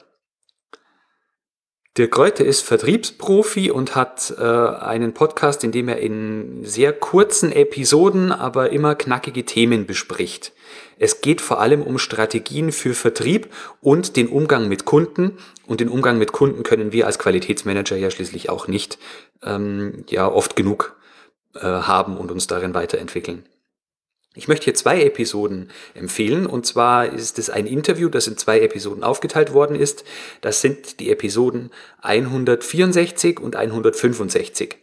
Dirk 1.96 2.18
Reuter 2.18 2.44
ist 2.44 2.62
Vertriebsprofi 2.62 3.70
und 3.70 3.94
hat 3.94 4.34
äh, 4.36 4.42
einen 4.42 5.14
Podcast, 5.14 5.62
in 5.62 5.70
dem 5.70 5.88
er 5.88 5.98
in 5.98 6.64
sehr 6.64 6.92
kurzen 6.92 7.52
Episoden, 7.52 8.32
aber 8.32 8.70
immer 8.70 8.96
knackige 8.96 9.44
Themen 9.44 9.86
bespricht. 9.86 10.52
Es 10.98 11.20
geht 11.20 11.40
vor 11.40 11.60
allem 11.60 11.82
um 11.82 11.98
Strategien 11.98 12.72
für 12.72 12.94
Vertrieb 12.94 13.48
und 13.80 14.16
den 14.16 14.26
Umgang 14.26 14.68
mit 14.68 14.84
Kunden. 14.84 15.38
Und 15.66 15.80
den 15.80 15.88
Umgang 15.88 16.18
mit 16.18 16.32
Kunden 16.32 16.64
können 16.64 16.90
wir 16.90 17.06
als 17.06 17.20
Qualitätsmanager 17.20 17.96
ja 17.96 18.10
schließlich 18.10 18.50
auch 18.50 18.66
nicht 18.66 18.98
ähm, 19.44 20.04
ja 20.08 20.26
oft 20.26 20.56
genug 20.56 20.96
äh, 21.54 21.60
haben 21.60 22.16
und 22.16 22.32
uns 22.32 22.48
darin 22.48 22.74
weiterentwickeln. 22.74 23.44
Ich 24.36 24.48
möchte 24.48 24.64
hier 24.64 24.74
zwei 24.74 25.02
Episoden 25.02 25.70
empfehlen. 25.94 26.46
Und 26.46 26.66
zwar 26.66 27.06
ist 27.06 27.38
es 27.38 27.50
ein 27.50 27.66
Interview, 27.66 28.08
das 28.08 28.26
in 28.26 28.36
zwei 28.36 28.60
Episoden 28.60 29.04
aufgeteilt 29.04 29.52
worden 29.52 29.76
ist. 29.76 30.04
Das 30.40 30.60
sind 30.60 30.98
die 31.00 31.10
Episoden 31.10 31.70
164 32.02 33.38
und 33.38 33.54
165. 33.56 34.76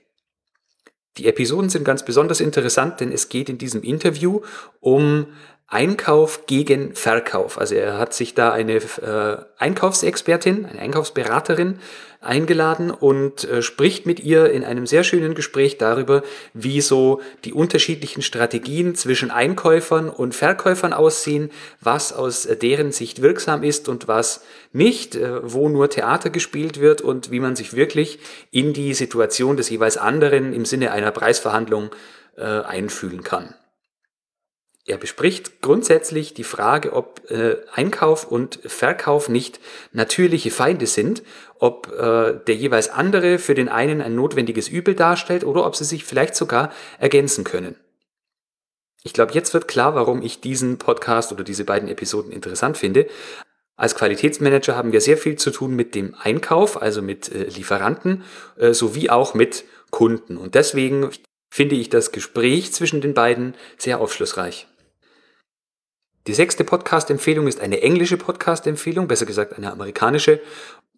Die 1.18 1.28
Episoden 1.28 1.70
sind 1.70 1.84
ganz 1.84 2.06
besonders 2.06 2.40
interessant, 2.40 3.02
denn 3.02 3.12
es 3.12 3.28
geht 3.28 3.50
in 3.50 3.58
diesem 3.58 3.84
Interview 3.84 4.42
um 4.80 5.28
Einkauf 5.68 6.46
gegen 6.48 6.96
Verkauf. 6.96 7.58
Also 7.58 7.76
er 7.76 7.98
hat 7.98 8.14
sich 8.14 8.34
da 8.34 8.52
eine 8.52 8.76
äh, 8.76 9.38
Einkaufsexpertin, 9.58 10.66
eine 10.66 10.80
Einkaufsberaterin 10.80 11.80
eingeladen 12.22 12.92
und 12.92 13.44
äh, 13.44 13.64
spricht 13.64 14.06
mit 14.06 14.20
ihr 14.20 14.52
in 14.52 14.64
einem 14.64 14.86
sehr 14.86 15.04
schönen 15.04 15.34
Gespräch 15.34 15.80
darüber, 15.80 16.22
wie 16.54 16.80
so 16.80 17.20
die 17.44 17.54
unterschiedlichen 17.54 18.22
Strategien 18.22 18.94
zwischen 18.96 19.32
Einkäufern 19.32 20.10
und 20.10 20.36
Verkäufern 20.36 20.94
aussehen, 20.94 21.50
was 21.82 22.14
aus 22.14 22.48
deren 22.62 22.92
Sicht 22.92 23.24
wirksam 23.24 23.64
ist 23.64 23.90
und 23.90 24.08
was 24.08 24.44
nicht, 24.72 25.16
äh, 25.16 25.40
wo 25.44 25.68
nur 25.68 25.90
Theater 25.90 26.30
gespielt 26.30 26.80
wird 26.80 27.02
und 27.02 27.32
wie 27.32 27.40
man 27.40 27.56
sich 27.56 27.76
wirklich 27.76 28.20
in 28.52 28.74
die 28.74 28.94
Situation 28.94 29.58
des 29.58 29.70
jeweils 29.72 29.98
anderen 29.98 30.54
im 30.54 30.66
Sinne 30.66 30.92
einer 30.92 31.12
Preisverhandlung 31.12 31.90
äh, 32.38 32.44
einfühlen 32.44 33.24
kann. 33.24 33.56
Er 34.86 34.98
bespricht 34.98 35.62
grundsätzlich 35.62 36.34
die 36.34 36.44
Frage, 36.44 36.94
ob 36.94 37.30
äh, 37.30 37.58
Einkauf 37.72 38.26
und 38.26 38.60
Verkauf 38.66 39.30
nicht 39.30 39.60
natürliche 39.92 40.50
Feinde 40.50 40.88
sind, 40.88 41.22
ob 41.60 41.92
äh, 41.92 42.40
der 42.48 42.56
jeweils 42.56 42.90
andere 42.90 43.38
für 43.38 43.54
den 43.54 43.70
einen 43.70 44.02
ein 44.02 44.16
notwendiges 44.16 44.68
Übel 44.68 44.96
darstellt 44.96 45.44
oder 45.44 45.66
ob 45.68 45.76
sie 45.76 45.86
sich 45.86 46.04
vielleicht 46.04 46.36
sogar 46.36 46.74
ergänzen 46.98 47.44
können. 47.44 47.76
Ich 49.04 49.14
glaube, 49.14 49.34
jetzt 49.34 49.54
wird 49.54 49.68
klar, 49.68 49.94
warum 49.94 50.24
ich 50.24 50.42
diesen 50.42 50.78
Podcast 50.78 51.32
oder 51.32 51.44
diese 51.44 51.64
beiden 51.64 51.88
Episoden 51.88 52.32
interessant 52.32 52.78
finde. 52.78 53.08
Als 53.76 53.96
Qualitätsmanager 53.96 54.76
haben 54.76 54.92
wir 54.92 55.02
sehr 55.02 55.18
viel 55.18 55.38
zu 55.38 55.52
tun 55.52 55.76
mit 55.76 55.96
dem 55.96 56.16
Einkauf, 56.16 56.82
also 56.82 57.02
mit 57.02 57.32
äh, 57.32 57.46
Lieferanten, 57.46 58.24
äh, 58.58 58.74
sowie 58.74 59.10
auch 59.10 59.34
mit 59.36 59.64
Kunden. 59.92 60.38
Und 60.38 60.56
deswegen 60.56 61.10
finde 61.52 61.76
ich 61.76 61.90
das 61.90 62.12
Gespräch 62.12 62.74
zwischen 62.74 63.02
den 63.02 63.14
beiden 63.14 63.56
sehr 63.78 64.00
aufschlussreich. 64.00 64.68
Die 66.28 66.36
sechste 66.36 66.64
Podcast-Empfehlung 66.64 67.48
ist 67.48 67.60
eine 67.60 67.82
englische 67.82 68.18
Podcast-Empfehlung, 68.18 69.08
besser 69.08 69.26
gesagt 69.26 69.58
eine 69.58 69.72
amerikanische. 69.72 70.40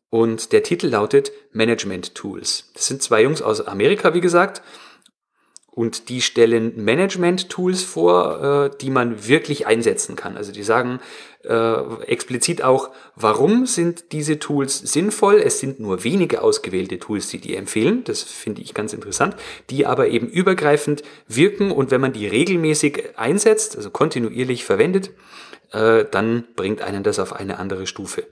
Und 0.10 0.52
der 0.52 0.64
Titel 0.64 0.88
lautet 0.88 1.32
Management 1.54 2.14
Tools. 2.14 2.72
Das 2.74 2.88
sind 2.88 3.02
zwei 3.02 3.24
Jungs 3.24 3.42
aus 3.42 3.62
Amerika, 3.62 4.14
wie 4.14 4.22
gesagt. 4.22 4.62
Und 5.76 6.10
die 6.10 6.22
stellen 6.22 6.84
Management-Tools 6.84 7.82
vor, 7.82 8.70
äh, 8.72 8.78
die 8.80 8.92
man 8.92 9.28
wirklich 9.28 9.66
einsetzen 9.66 10.16
kann. 10.16 10.38
Also 10.38 10.52
die 10.52 10.62
sagen 10.62 11.00
äh, 11.44 12.04
explizit 12.06 12.64
auch, 12.64 12.92
warum 13.16 13.66
sind 13.66 14.12
diese 14.12 14.38
Tools 14.38 14.78
sinnvoll. 14.78 15.42
Es 15.44 15.60
sind 15.60 15.80
nur 15.80 16.04
wenige 16.04 16.44
ausgewählte 16.44 17.00
Tools, 17.00 17.28
die 17.28 17.40
die 17.40 17.56
empfehlen. 17.56 18.04
Das 18.04 18.22
finde 18.22 18.62
ich 18.62 18.76
ganz 18.76 18.94
interessant. 18.94 19.36
Die 19.72 19.88
aber 19.88 20.10
eben 20.10 20.28
übergreifend 20.28 21.02
wirken 21.28 21.72
und 21.72 21.90
wenn 21.90 22.02
man 22.02 22.14
die 22.14 22.28
regelmäßig 22.28 23.18
einsetzt, 23.18 23.76
also 23.76 23.90
kontinuierlich 23.90 24.66
verwendet, 24.66 25.10
äh, 25.72 26.06
dann 26.10 26.46
bringt 26.56 26.82
einen 26.82 27.02
das 27.02 27.18
auf 27.18 27.34
eine 27.34 27.58
andere 27.58 27.88
Stufe. 27.88 28.28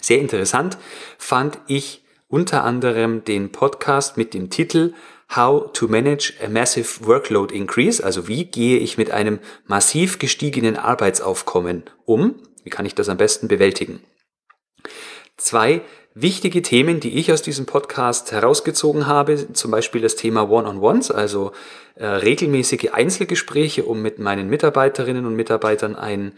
Sehr 0.00 0.18
interessant 0.18 0.78
fand 1.18 1.60
ich 1.68 2.02
unter 2.28 2.64
anderem 2.64 3.24
den 3.24 3.52
Podcast 3.52 4.16
mit 4.16 4.32
dem 4.32 4.48
Titel 4.48 4.94
How 5.34 5.72
to 5.72 5.88
Manage 5.88 6.34
a 6.44 6.48
Massive 6.48 7.06
Workload 7.06 7.54
Increase, 7.54 8.04
also 8.04 8.28
wie 8.28 8.44
gehe 8.44 8.78
ich 8.78 8.98
mit 8.98 9.10
einem 9.10 9.38
massiv 9.66 10.18
gestiegenen 10.18 10.76
Arbeitsaufkommen 10.76 11.84
um, 12.04 12.34
wie 12.64 12.70
kann 12.70 12.84
ich 12.84 12.94
das 12.94 13.08
am 13.08 13.16
besten 13.16 13.48
bewältigen. 13.48 14.00
Zwei 15.38 15.80
wichtige 16.14 16.60
Themen, 16.60 17.00
die 17.00 17.18
ich 17.18 17.32
aus 17.32 17.40
diesem 17.40 17.64
Podcast 17.64 18.32
herausgezogen 18.32 19.06
habe, 19.06 19.52
zum 19.54 19.70
Beispiel 19.70 20.02
das 20.02 20.16
Thema 20.16 20.50
One-on-Ones, 20.50 21.10
also 21.10 21.52
äh, 21.94 22.04
regelmäßige 22.04 22.92
Einzelgespräche, 22.92 23.84
um 23.84 24.02
mit 24.02 24.18
meinen 24.18 24.48
Mitarbeiterinnen 24.50 25.24
und 25.24 25.34
Mitarbeitern 25.34 25.96
ein 25.96 26.32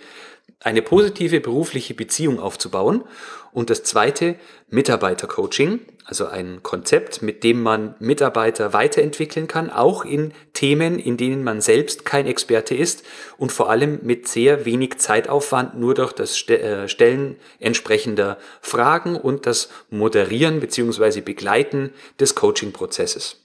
eine 0.61 0.83
positive 0.83 1.41
berufliche 1.41 1.95
Beziehung 1.95 2.41
aufzubauen. 2.41 3.05
Und 3.53 3.71
das 3.71 3.85
zweite, 3.85 4.37
Mitarbeitercoaching, 4.69 5.81
also 6.05 6.27
ein 6.27 6.63
Konzept, 6.63 7.23
mit 7.23 7.45
dem 7.45 7.63
man 7.63 7.95
Mitarbeiter 8.01 8.73
weiterentwickeln 8.73 9.47
kann, 9.47 9.71
auch 9.71 10.05
in 10.05 10.33
Themen, 10.53 10.99
in 10.99 11.17
denen 11.17 11.45
man 11.45 11.61
selbst 11.61 12.05
kein 12.05 12.27
Experte 12.27 12.75
ist 12.75 13.05
und 13.39 13.53
vor 13.53 13.71
allem 13.71 14.01
mit 14.03 14.27
sehr 14.27 14.65
wenig 14.65 14.99
Zeitaufwand 14.99 15.79
nur 15.79 15.95
durch 15.95 16.13
das 16.13 16.49
äh, 16.49 16.89
Stellen 16.89 17.37
entsprechender 17.61 18.39
Fragen 18.61 19.17
und 19.17 19.47
das 19.47 19.71
Moderieren 19.91 20.59
bzw. 20.59 21.21
Begleiten 21.21 21.93
des 22.19 22.35
Coaching-Prozesses. 22.35 23.45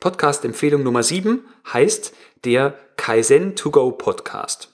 Podcast-Empfehlung 0.00 0.82
Nummer 0.82 1.02
7 1.02 1.44
heißt 1.72 2.14
der 2.44 2.74
Kaizen 2.96 3.54
to 3.54 3.70
Go 3.70 3.92
Podcast. 3.92 4.69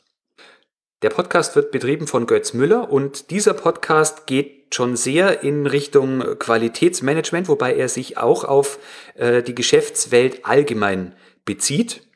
Der 1.03 1.11
Podcast 1.11 1.57
wird 1.57 1.73
betrieben 1.73 2.07
von 2.07 2.27
Götz 2.27 2.55
Müller 2.55 2.91
und 2.91 3.31
dieser 3.31 3.53
Podcast 3.53 4.27
geht 4.27 4.75
schon 4.75 4.97
sehr 4.97 5.43
in 5.43 5.67
Richtung 5.67 6.39
Qualitätsmanagement, 6.39 7.49
wobei 7.49 7.77
er 7.77 7.89
sich 7.91 8.17
auch 8.17 8.45
auf 8.45 8.79
äh, 9.15 9.43
die 9.43 9.55
Geschäftswelt 9.55 10.47
allgemein 10.47 11.15
bezieht. 11.45 12.07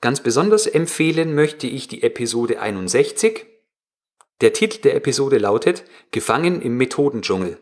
Ganz 0.00 0.20
besonders 0.20 0.66
empfehlen 0.66 1.36
möchte 1.36 1.68
ich 1.68 1.86
die 1.86 2.02
Episode 2.02 2.60
61. 2.60 3.46
Der 4.40 4.52
Titel 4.52 4.80
der 4.80 4.96
Episode 4.96 5.38
lautet 5.38 5.84
Gefangen 6.10 6.60
im 6.60 6.76
Methodendschungel. 6.76 7.58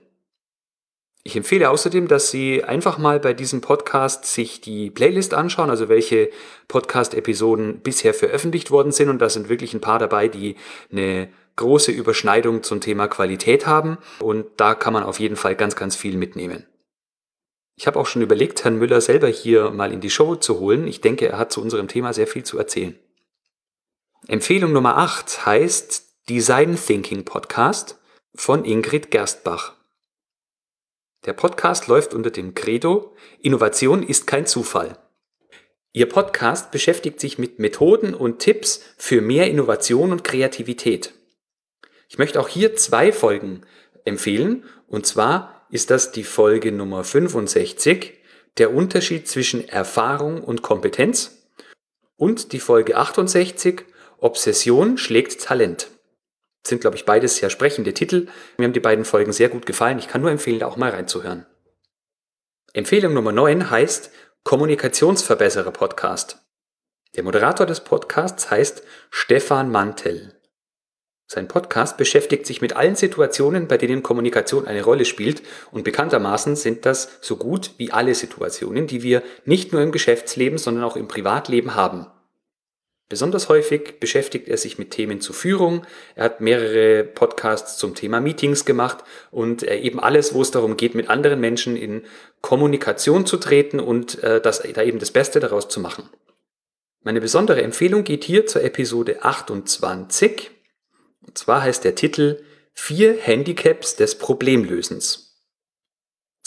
Ich 1.22 1.37
empfehle 1.37 1.68
außerdem, 1.68 2.09
dass 2.09 2.30
Sie 2.30 2.64
einfach 2.64 2.96
mal 2.96 3.20
bei 3.20 3.35
diesem 3.35 3.61
Podcast 3.61 4.24
sich 4.24 4.62
die 4.62 4.90
Playlist 4.90 5.35
anschauen, 5.35 5.68
also 5.68 5.88
welche 5.90 6.30
Podcast-Episoden 6.68 7.80
bisher 7.80 8.14
veröffentlicht 8.14 8.70
worden 8.70 8.90
sind. 8.90 9.11
Und 9.11 9.18
da 9.18 9.28
sind 9.28 9.50
wirklich 9.50 9.74
ein 9.74 9.83
paar 9.83 9.98
dabei, 9.98 10.28
die 10.28 10.56
eine 10.90 11.28
große 11.56 11.92
Überschneidung 11.92 12.62
zum 12.62 12.80
Thema 12.80 13.06
Qualität 13.06 13.66
haben. 13.66 13.98
Und 14.20 14.46
da 14.56 14.74
kann 14.74 14.94
man 14.94 15.02
auf 15.02 15.20
jeden 15.20 15.37
Fall 15.37 15.56
ganz, 15.56 15.76
ganz 15.76 15.94
viel 15.94 16.16
mitnehmen. 16.16 16.66
Ich 17.76 17.87
habe 17.87 17.98
auch 17.98 18.06
schon 18.06 18.22
überlegt, 18.22 18.64
Herrn 18.64 18.78
Müller 18.78 19.00
selber 19.02 19.28
hier 19.28 19.70
mal 19.70 19.92
in 19.92 20.00
die 20.00 20.11
Show 20.11 20.37
zu 20.37 20.59
holen. 20.59 20.87
Ich 20.87 21.02
denke, 21.02 21.28
er 21.28 21.38
hat 21.38 21.52
zu 21.52 21.61
unserem 21.61 21.88
Thema 21.88 22.14
sehr 22.14 22.26
viel 22.26 22.44
zu 22.44 22.59
erzählen. 22.59 22.98
Empfehlung 24.26 24.72
Nummer 24.72 24.96
8 24.96 25.46
heißt 25.46 26.28
Design 26.28 26.76
Thinking 26.76 27.24
Podcast 27.24 27.98
von 28.35 28.64
Ingrid 28.64 29.11
Gerstbach. 29.11 29.80
Der 31.26 31.35
Podcast 31.35 31.87
läuft 31.87 32.14
unter 32.14 32.30
dem 32.30 32.54
Credo 32.54 33.14
Innovation 33.42 34.02
ist 34.02 34.26
kein 34.26 34.46
Zufall. 34.46 34.96
Ihr 35.92 36.09
Podcast 36.09 36.70
beschäftigt 36.70 37.20
sich 37.20 37.37
mit 37.37 37.59
Methoden 37.59 38.14
und 38.14 38.38
Tipps 38.38 38.80
für 38.96 39.20
mehr 39.20 39.50
Innovation 39.50 40.12
und 40.12 40.24
Kreativität. 40.24 41.12
Ich 42.09 42.16
möchte 42.16 42.40
auch 42.40 42.48
hier 42.48 42.74
zwei 42.74 43.12
Folgen 43.12 43.61
empfehlen, 44.06 44.64
und 44.87 45.04
zwar 45.04 45.66
ist 45.68 45.90
das 45.90 46.11
die 46.11 46.24
Folge 46.24 46.72
Nummer 46.72 47.04
65, 47.04 48.14
der 48.56 48.72
Unterschied 48.72 49.28
zwischen 49.28 49.68
Erfahrung 49.68 50.42
und 50.42 50.62
Kompetenz, 50.62 51.46
und 52.16 52.52
die 52.52 52.61
Folge 52.61 52.96
68, 52.96 53.83
Obsession 54.20 54.96
schlägt 54.96 55.42
Talent 55.42 55.90
sind, 56.66 56.81
glaube 56.81 56.96
ich, 56.96 57.05
beides 57.05 57.37
sehr 57.37 57.51
sprechende 57.51 57.94
Titel. 57.94 58.29
Mir 58.57 58.64
haben 58.64 58.73
die 58.73 58.81
beiden 58.81 59.05
Folgen 59.05 59.33
sehr 59.33 59.49
gut 59.49 59.66
gefallen. 59.66 59.99
Ich 59.99 60.09
kann 60.09 60.20
nur 60.20 60.31
empfehlen, 60.31 60.59
da 60.59 60.66
auch 60.66 60.77
mal 60.77 60.90
reinzuhören. 60.90 61.46
Empfehlung 62.73 63.14
Nummer 63.14 63.33
9 63.33 63.70
heißt 63.70 64.11
Kommunikationsverbesserer 64.44 65.73
Podcast. 65.73 66.38
Der 67.16 67.25
Moderator 67.25 67.66
des 67.66 67.81
Podcasts 67.81 68.51
heißt 68.51 68.85
Stefan 69.11 69.70
Mantel. 69.70 70.40
Sein 71.27 71.46
Podcast 71.46 71.96
beschäftigt 71.96 72.46
sich 72.46 72.61
mit 72.61 72.75
allen 72.75 72.96
Situationen, 72.96 73.68
bei 73.68 73.79
denen 73.79 74.03
Kommunikation 74.03 74.66
eine 74.66 74.83
Rolle 74.83 75.05
spielt 75.05 75.42
und 75.70 75.85
bekanntermaßen 75.85 76.57
sind 76.57 76.87
das 76.87 77.18
so 77.20 77.37
gut 77.37 77.73
wie 77.79 77.92
alle 77.92 78.14
Situationen, 78.14 78.87
die 78.87 79.03
wir 79.03 79.23
nicht 79.44 79.73
nur 79.73 79.81
im 79.83 79.92
Geschäftsleben, 79.92 80.59
sondern 80.59 80.85
auch 80.85 80.96
im 80.96 81.07
Privatleben 81.07 81.75
haben. 81.75 82.07
Besonders 83.11 83.49
häufig 83.49 83.99
beschäftigt 83.99 84.46
er 84.46 84.57
sich 84.57 84.79
mit 84.79 84.92
Themen 84.92 85.20
zur 85.20 85.35
Führung. 85.35 85.85
Er 86.14 86.27
hat 86.27 86.40
mehrere 86.40 87.03
Podcasts 87.03 87.77
zum 87.77 87.96
Thema 87.96 88.20
Meetings 88.20 88.64
gemacht 88.64 88.99
und 89.33 89.64
äh, 89.64 89.81
eben 89.81 89.99
alles, 89.99 90.33
wo 90.33 90.42
es 90.42 90.53
darum 90.53 90.77
geht, 90.77 90.94
mit 90.94 91.11
anderen 91.11 91.40
Menschen 91.40 91.77
in 91.77 92.05
Kommunikation 92.40 93.27
zu 93.27 93.37
treten 93.38 93.81
und 93.81 94.23
äh, 94.23 94.40
das, 94.40 94.62
da 94.62 94.83
eben 94.85 95.01
das 95.01 95.11
Beste 95.11 95.40
daraus 95.40 95.68
zu 95.68 95.81
machen. 95.81 96.09
Meine 97.03 97.20
besondere 97.20 97.62
Empfehlung 97.62 98.05
geht 98.05 98.23
hier 98.23 98.46
zur 98.46 98.62
Episode 98.62 99.25
28. 99.25 100.53
Und 101.27 101.37
zwar 101.37 101.62
heißt 101.62 101.83
der 101.83 101.96
Titel 101.96 102.44
Vier 102.75 103.18
Handicaps 103.18 103.96
des 103.96 104.18
Problemlösens. 104.18 105.30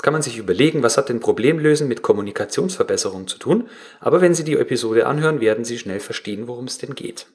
Jetzt 0.03 0.07
kann 0.07 0.13
man 0.15 0.21
sich 0.21 0.37
überlegen, 0.37 0.83
was 0.83 0.97
hat 0.97 1.07
denn 1.07 1.21
Problemlösen 1.21 1.87
mit 1.87 2.01
Kommunikationsverbesserung 2.01 3.25
zu 3.25 3.37
tun, 3.37 3.69
aber 4.01 4.19
wenn 4.19 4.33
Sie 4.33 4.43
die 4.43 4.57
Episode 4.57 5.07
anhören, 5.07 5.39
werden 5.39 5.63
Sie 5.63 5.79
schnell 5.79 6.01
verstehen, 6.01 6.49
worum 6.49 6.65
es 6.65 6.77
denn 6.77 6.93
geht. 6.93 7.27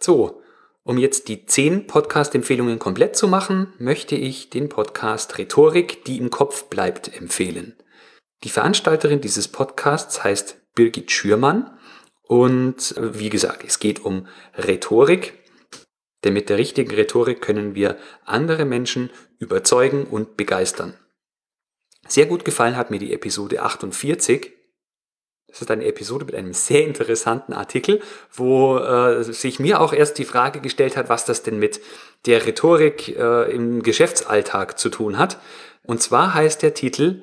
So, 0.00 0.40
um 0.84 0.96
jetzt 0.96 1.28
die 1.28 1.44
zehn 1.44 1.86
Podcast-Empfehlungen 1.86 2.78
komplett 2.78 3.14
zu 3.14 3.28
machen, 3.28 3.74
möchte 3.76 4.14
ich 4.16 4.48
den 4.48 4.70
Podcast 4.70 5.36
Rhetorik, 5.36 6.02
die 6.06 6.16
im 6.16 6.30
Kopf 6.30 6.70
bleibt, 6.70 7.14
empfehlen. 7.14 7.76
Die 8.42 8.48
Veranstalterin 8.48 9.20
dieses 9.20 9.48
Podcasts 9.48 10.24
heißt 10.24 10.56
Birgit 10.74 11.10
Schürmann 11.10 11.78
Und 12.22 12.96
äh, 12.96 13.18
wie 13.18 13.28
gesagt, 13.28 13.64
es 13.66 13.80
geht 13.80 14.02
um 14.02 14.28
Rhetorik. 14.56 15.34
Denn 16.24 16.32
mit 16.32 16.48
der 16.48 16.56
richtigen 16.56 16.94
Rhetorik 16.94 17.42
können 17.42 17.74
wir 17.74 17.98
andere 18.24 18.64
Menschen 18.64 19.10
überzeugen 19.38 20.04
und 20.04 20.38
begeistern. 20.38 20.94
Sehr 22.06 22.26
gut 22.26 22.44
gefallen 22.44 22.76
hat 22.76 22.90
mir 22.90 22.98
die 22.98 23.12
Episode 23.12 23.62
48. 23.62 24.52
Das 25.48 25.62
ist 25.62 25.70
eine 25.70 25.84
Episode 25.84 26.24
mit 26.24 26.34
einem 26.34 26.52
sehr 26.52 26.84
interessanten 26.84 27.52
Artikel, 27.52 28.00
wo 28.32 28.76
äh, 28.78 29.22
sich 29.22 29.60
mir 29.60 29.80
auch 29.80 29.92
erst 29.92 30.18
die 30.18 30.24
Frage 30.24 30.60
gestellt 30.60 30.96
hat, 30.96 31.08
was 31.08 31.24
das 31.24 31.44
denn 31.44 31.60
mit 31.60 31.80
der 32.26 32.44
Rhetorik 32.44 33.16
äh, 33.16 33.52
im 33.52 33.82
Geschäftsalltag 33.82 34.78
zu 34.78 34.88
tun 34.88 35.16
hat. 35.16 35.38
Und 35.84 36.02
zwar 36.02 36.34
heißt 36.34 36.62
der 36.62 36.74
Titel 36.74 37.22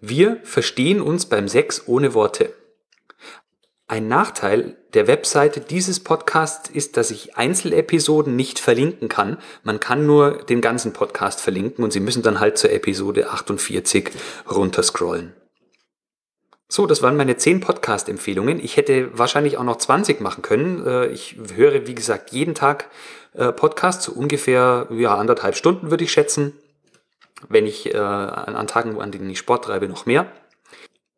Wir 0.00 0.38
verstehen 0.44 1.00
uns 1.00 1.26
beim 1.26 1.48
Sex 1.48 1.82
ohne 1.86 2.14
Worte. 2.14 2.54
Ein 3.92 4.08
Nachteil 4.08 4.78
der 4.94 5.06
Webseite 5.06 5.60
dieses 5.60 6.00
Podcasts 6.00 6.70
ist, 6.70 6.96
dass 6.96 7.10
ich 7.10 7.36
Einzelepisoden 7.36 8.34
nicht 8.34 8.58
verlinken 8.58 9.10
kann. 9.10 9.36
Man 9.64 9.80
kann 9.80 10.06
nur 10.06 10.44
den 10.44 10.62
ganzen 10.62 10.94
Podcast 10.94 11.42
verlinken 11.42 11.84
und 11.84 11.92
Sie 11.92 12.00
müssen 12.00 12.22
dann 12.22 12.40
halt 12.40 12.56
zur 12.56 12.72
Episode 12.72 13.28
48 13.28 14.08
runterscrollen. 14.50 15.34
So, 16.68 16.86
das 16.86 17.02
waren 17.02 17.18
meine 17.18 17.36
10 17.36 17.60
Podcast-Empfehlungen. 17.60 18.64
Ich 18.64 18.78
hätte 18.78 19.10
wahrscheinlich 19.12 19.58
auch 19.58 19.64
noch 19.64 19.76
20 19.76 20.22
machen 20.22 20.40
können. 20.40 20.86
Äh, 20.86 21.08
ich 21.08 21.36
höre, 21.54 21.86
wie 21.86 21.94
gesagt, 21.94 22.32
jeden 22.32 22.54
Tag 22.54 22.88
äh, 23.34 23.52
Podcasts, 23.52 24.06
so 24.06 24.12
ungefähr 24.12 24.86
ja, 24.90 25.18
anderthalb 25.18 25.54
Stunden 25.54 25.90
würde 25.90 26.04
ich 26.04 26.12
schätzen. 26.12 26.54
Wenn 27.50 27.66
ich 27.66 27.92
äh, 27.92 27.98
an 27.98 28.66
Tagen, 28.68 28.98
an 29.02 29.12
denen 29.12 29.28
ich 29.28 29.38
Sport 29.38 29.66
treibe, 29.66 29.86
noch 29.86 30.06
mehr. 30.06 30.32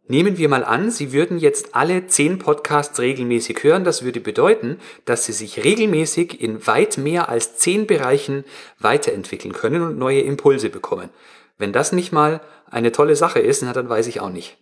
Nehmen 0.06 0.36
wir 0.36 0.50
mal 0.50 0.64
an, 0.64 0.90
Sie 0.90 1.12
würden 1.14 1.38
jetzt 1.38 1.74
alle 1.74 2.06
zehn 2.06 2.38
Podcasts 2.38 3.00
regelmäßig 3.00 3.62
hören. 3.62 3.84
Das 3.84 4.04
würde 4.04 4.20
bedeuten, 4.20 4.78
dass 5.06 5.24
Sie 5.24 5.32
sich 5.32 5.64
regelmäßig 5.64 6.42
in 6.42 6.66
weit 6.66 6.98
mehr 6.98 7.30
als 7.30 7.56
zehn 7.56 7.86
Bereichen 7.86 8.44
weiterentwickeln 8.78 9.54
können 9.54 9.80
und 9.80 9.96
neue 9.96 10.20
Impulse 10.20 10.68
bekommen. 10.68 11.08
Wenn 11.56 11.72
das 11.72 11.92
nicht 11.92 12.12
mal 12.12 12.42
eine 12.70 12.92
tolle 12.92 13.16
Sache 13.16 13.38
ist, 13.38 13.62
na, 13.62 13.72
dann 13.72 13.88
weiß 13.88 14.06
ich 14.08 14.20
auch 14.20 14.30
nicht. 14.30 14.58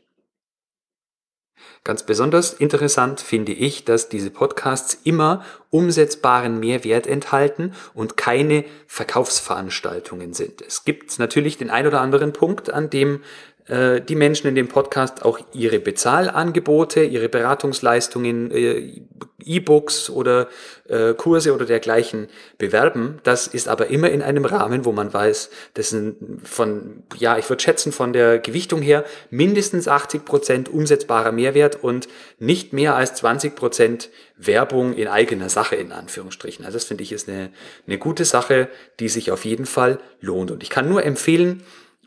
Ganz 1.84 2.04
besonders 2.04 2.52
interessant 2.52 3.20
finde 3.20 3.50
ich, 3.50 3.84
dass 3.84 4.08
diese 4.08 4.30
Podcasts 4.30 4.96
immer 5.02 5.44
umsetzbaren 5.70 6.60
Mehrwert 6.60 7.08
enthalten 7.08 7.74
und 7.92 8.16
keine 8.16 8.64
Verkaufsveranstaltungen 8.86 10.32
sind. 10.32 10.62
Es 10.62 10.84
gibt 10.84 11.18
natürlich 11.18 11.58
den 11.58 11.70
ein 11.70 11.88
oder 11.88 12.00
anderen 12.00 12.32
Punkt, 12.32 12.70
an 12.70 12.88
dem 12.88 13.22
die 13.68 14.16
Menschen 14.16 14.48
in 14.48 14.56
dem 14.56 14.66
Podcast 14.66 15.24
auch 15.24 15.38
ihre 15.52 15.78
Bezahlangebote, 15.78 17.04
ihre 17.04 17.28
Beratungsleistungen, 17.28 18.50
äh, 18.50 19.02
E-Books 19.44 20.10
oder 20.10 20.48
äh, 20.88 21.14
Kurse 21.14 21.54
oder 21.54 21.64
dergleichen 21.64 22.28
bewerben. 22.58 23.18
Das 23.22 23.46
ist 23.46 23.68
aber 23.68 23.88
immer 23.88 24.10
in 24.10 24.22
einem 24.22 24.44
Rahmen, 24.44 24.84
wo 24.84 24.92
man 24.92 25.12
weiß, 25.12 25.50
das 25.74 25.90
sind 25.90 26.16
von, 26.44 27.04
ja, 27.16 27.38
ich 27.38 27.48
würde 27.48 27.62
schätzen, 27.62 27.92
von 27.92 28.12
der 28.12 28.38
Gewichtung 28.38 28.82
her 28.82 29.04
mindestens 29.30 29.88
80 29.88 30.24
Prozent 30.24 30.68
umsetzbarer 30.68 31.32
Mehrwert 31.32 31.82
und 31.82 32.08
nicht 32.38 32.72
mehr 32.72 32.96
als 32.96 33.14
20 33.14 33.54
Prozent 33.54 34.10
Werbung 34.36 34.94
in 34.94 35.08
eigener 35.08 35.48
Sache, 35.48 35.76
in 35.76 35.92
Anführungsstrichen. 35.92 36.64
Also 36.64 36.76
das 36.76 36.84
finde 36.84 37.04
ich 37.04 37.12
ist 37.12 37.28
eine, 37.28 37.50
eine 37.86 37.98
gute 37.98 38.24
Sache, 38.24 38.68
die 38.98 39.08
sich 39.08 39.30
auf 39.30 39.44
jeden 39.44 39.66
Fall 39.66 39.98
lohnt. 40.20 40.50
Und 40.50 40.62
ich 40.62 40.70
kann 40.70 40.88
nur 40.88 41.04
empfehlen, 41.04 41.62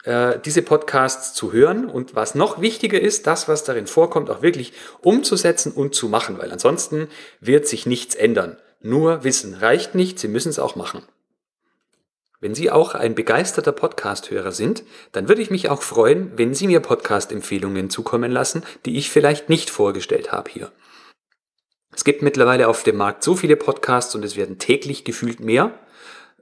äh, 0.05 0.39
diese 0.39 0.61
Podcasts 0.61 1.33
zu 1.33 1.51
hören 1.51 1.89
und 1.89 2.15
was 2.15 2.35
noch 2.35 2.61
wichtiger 2.61 2.99
ist, 2.99 3.27
das, 3.27 3.47
was 3.47 3.63
darin 3.63 3.87
vorkommt, 3.87 4.29
auch 4.29 4.41
wirklich 4.41 4.73
umzusetzen 5.01 5.71
und 5.71 5.95
zu 5.95 6.09
machen, 6.09 6.37
weil 6.37 6.51
ansonsten 6.51 7.07
wird 7.39 7.67
sich 7.67 7.85
nichts 7.85 8.15
ändern. 8.15 8.57
Nur 8.81 9.23
Wissen 9.23 9.55
reicht 9.55 9.95
nicht, 9.95 10.19
Sie 10.19 10.27
müssen 10.27 10.49
es 10.49 10.59
auch 10.59 10.75
machen. 10.75 11.01
Wenn 12.39 12.53
Sie 12.53 12.69
auch 12.69 12.93
ein 12.93 13.15
begeisterter 13.15 13.71
Podcast-Hörer 13.71 14.51
sind, 14.51 14.83
dann 15.11 15.27
würde 15.27 15.41
ich 15.41 15.49
mich 15.49 15.69
auch 15.69 15.81
freuen, 15.81 16.31
wenn 16.35 16.53
Sie 16.53 16.67
mir 16.67 16.81
Podcast-Empfehlungen 16.81 17.89
zukommen 17.89 18.31
lassen, 18.31 18.63
die 18.85 18.97
ich 18.97 19.09
vielleicht 19.09 19.49
nicht 19.49 19.71
vorgestellt 19.71 20.31
habe 20.31 20.51
hier. 20.51 20.71
Es 21.95 22.03
gibt 22.03 22.21
mittlerweile 22.21 22.67
auf 22.67 22.83
dem 22.83 22.97
Markt 22.97 23.23
so 23.23 23.35
viele 23.35 23.55
Podcasts 23.55 24.13
und 24.13 24.23
es 24.23 24.35
werden 24.35 24.59
täglich 24.59 25.05
gefühlt 25.05 25.39
mehr. 25.39 25.79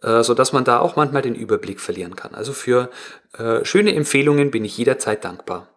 Äh, 0.04 0.24
so 0.24 0.34
dass 0.34 0.54
man 0.54 0.66
da 0.66 0.80
auch 0.80 0.96
manchmal 0.96 1.22
den 1.22 1.36
Überblick 1.36 1.80
verlieren 1.80 2.16
kann. 2.16 2.36
Also 2.36 2.54
für 2.54 2.90
äh, 3.38 3.64
schöne 3.64 3.96
Empfehlungen 3.96 4.52
bin 4.52 4.66
ich 4.66 4.78
jederzeit 4.78 5.24
dankbar. 5.24 5.70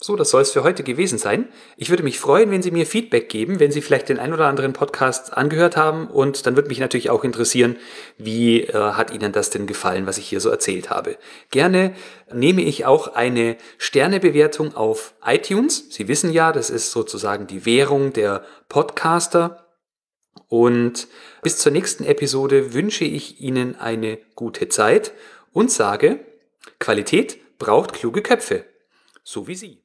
So, 0.00 0.16
das 0.16 0.30
soll 0.30 0.42
es 0.42 0.50
für 0.50 0.64
heute 0.64 0.82
gewesen 0.82 1.18
sein. 1.18 1.48
Ich 1.76 1.88
würde 1.88 2.02
mich 2.02 2.20
freuen, 2.20 2.50
wenn 2.50 2.62
Sie 2.62 2.72
mir 2.72 2.84
Feedback 2.84 3.28
geben, 3.30 3.58
wenn 3.58 3.72
Sie 3.72 3.80
vielleicht 3.80 4.08
den 4.10 4.18
ein 4.18 4.34
oder 4.34 4.48
anderen 4.48 4.74
Podcast 4.74 5.34
angehört 5.34 5.76
haben. 5.76 6.08
Und 6.08 6.46
dann 6.46 6.56
würde 6.56 6.68
mich 6.68 6.78
natürlich 6.78 7.10
auch 7.10 7.24
interessieren, 7.24 7.76
wie 8.18 8.62
äh, 8.64 8.74
hat 8.74 9.12
Ihnen 9.12 9.32
das 9.32 9.50
denn 9.50 9.66
gefallen, 9.66 10.06
was 10.06 10.18
ich 10.18 10.28
hier 10.28 10.40
so 10.40 10.50
erzählt 10.50 10.90
habe. 10.90 11.16
Gerne 11.50 11.94
nehme 12.32 12.62
ich 12.62 12.84
auch 12.84 13.14
eine 13.14 13.56
Sternebewertung 13.78 14.74
auf 14.76 15.14
iTunes. 15.24 15.86
Sie 15.90 16.06
wissen 16.06 16.32
ja, 16.32 16.52
das 16.52 16.70
ist 16.70 16.90
sozusagen 16.90 17.46
die 17.46 17.64
Währung 17.64 18.12
der 18.12 18.44
Podcaster. 18.68 19.63
Und 20.48 21.08
bis 21.42 21.58
zur 21.58 21.72
nächsten 21.72 22.04
Episode 22.04 22.74
wünsche 22.74 23.04
ich 23.04 23.40
Ihnen 23.40 23.76
eine 23.76 24.18
gute 24.34 24.68
Zeit 24.68 25.12
und 25.52 25.70
sage, 25.70 26.24
Qualität 26.78 27.58
braucht 27.58 27.92
kluge 27.92 28.22
Köpfe, 28.22 28.64
so 29.22 29.46
wie 29.46 29.54
Sie. 29.54 29.83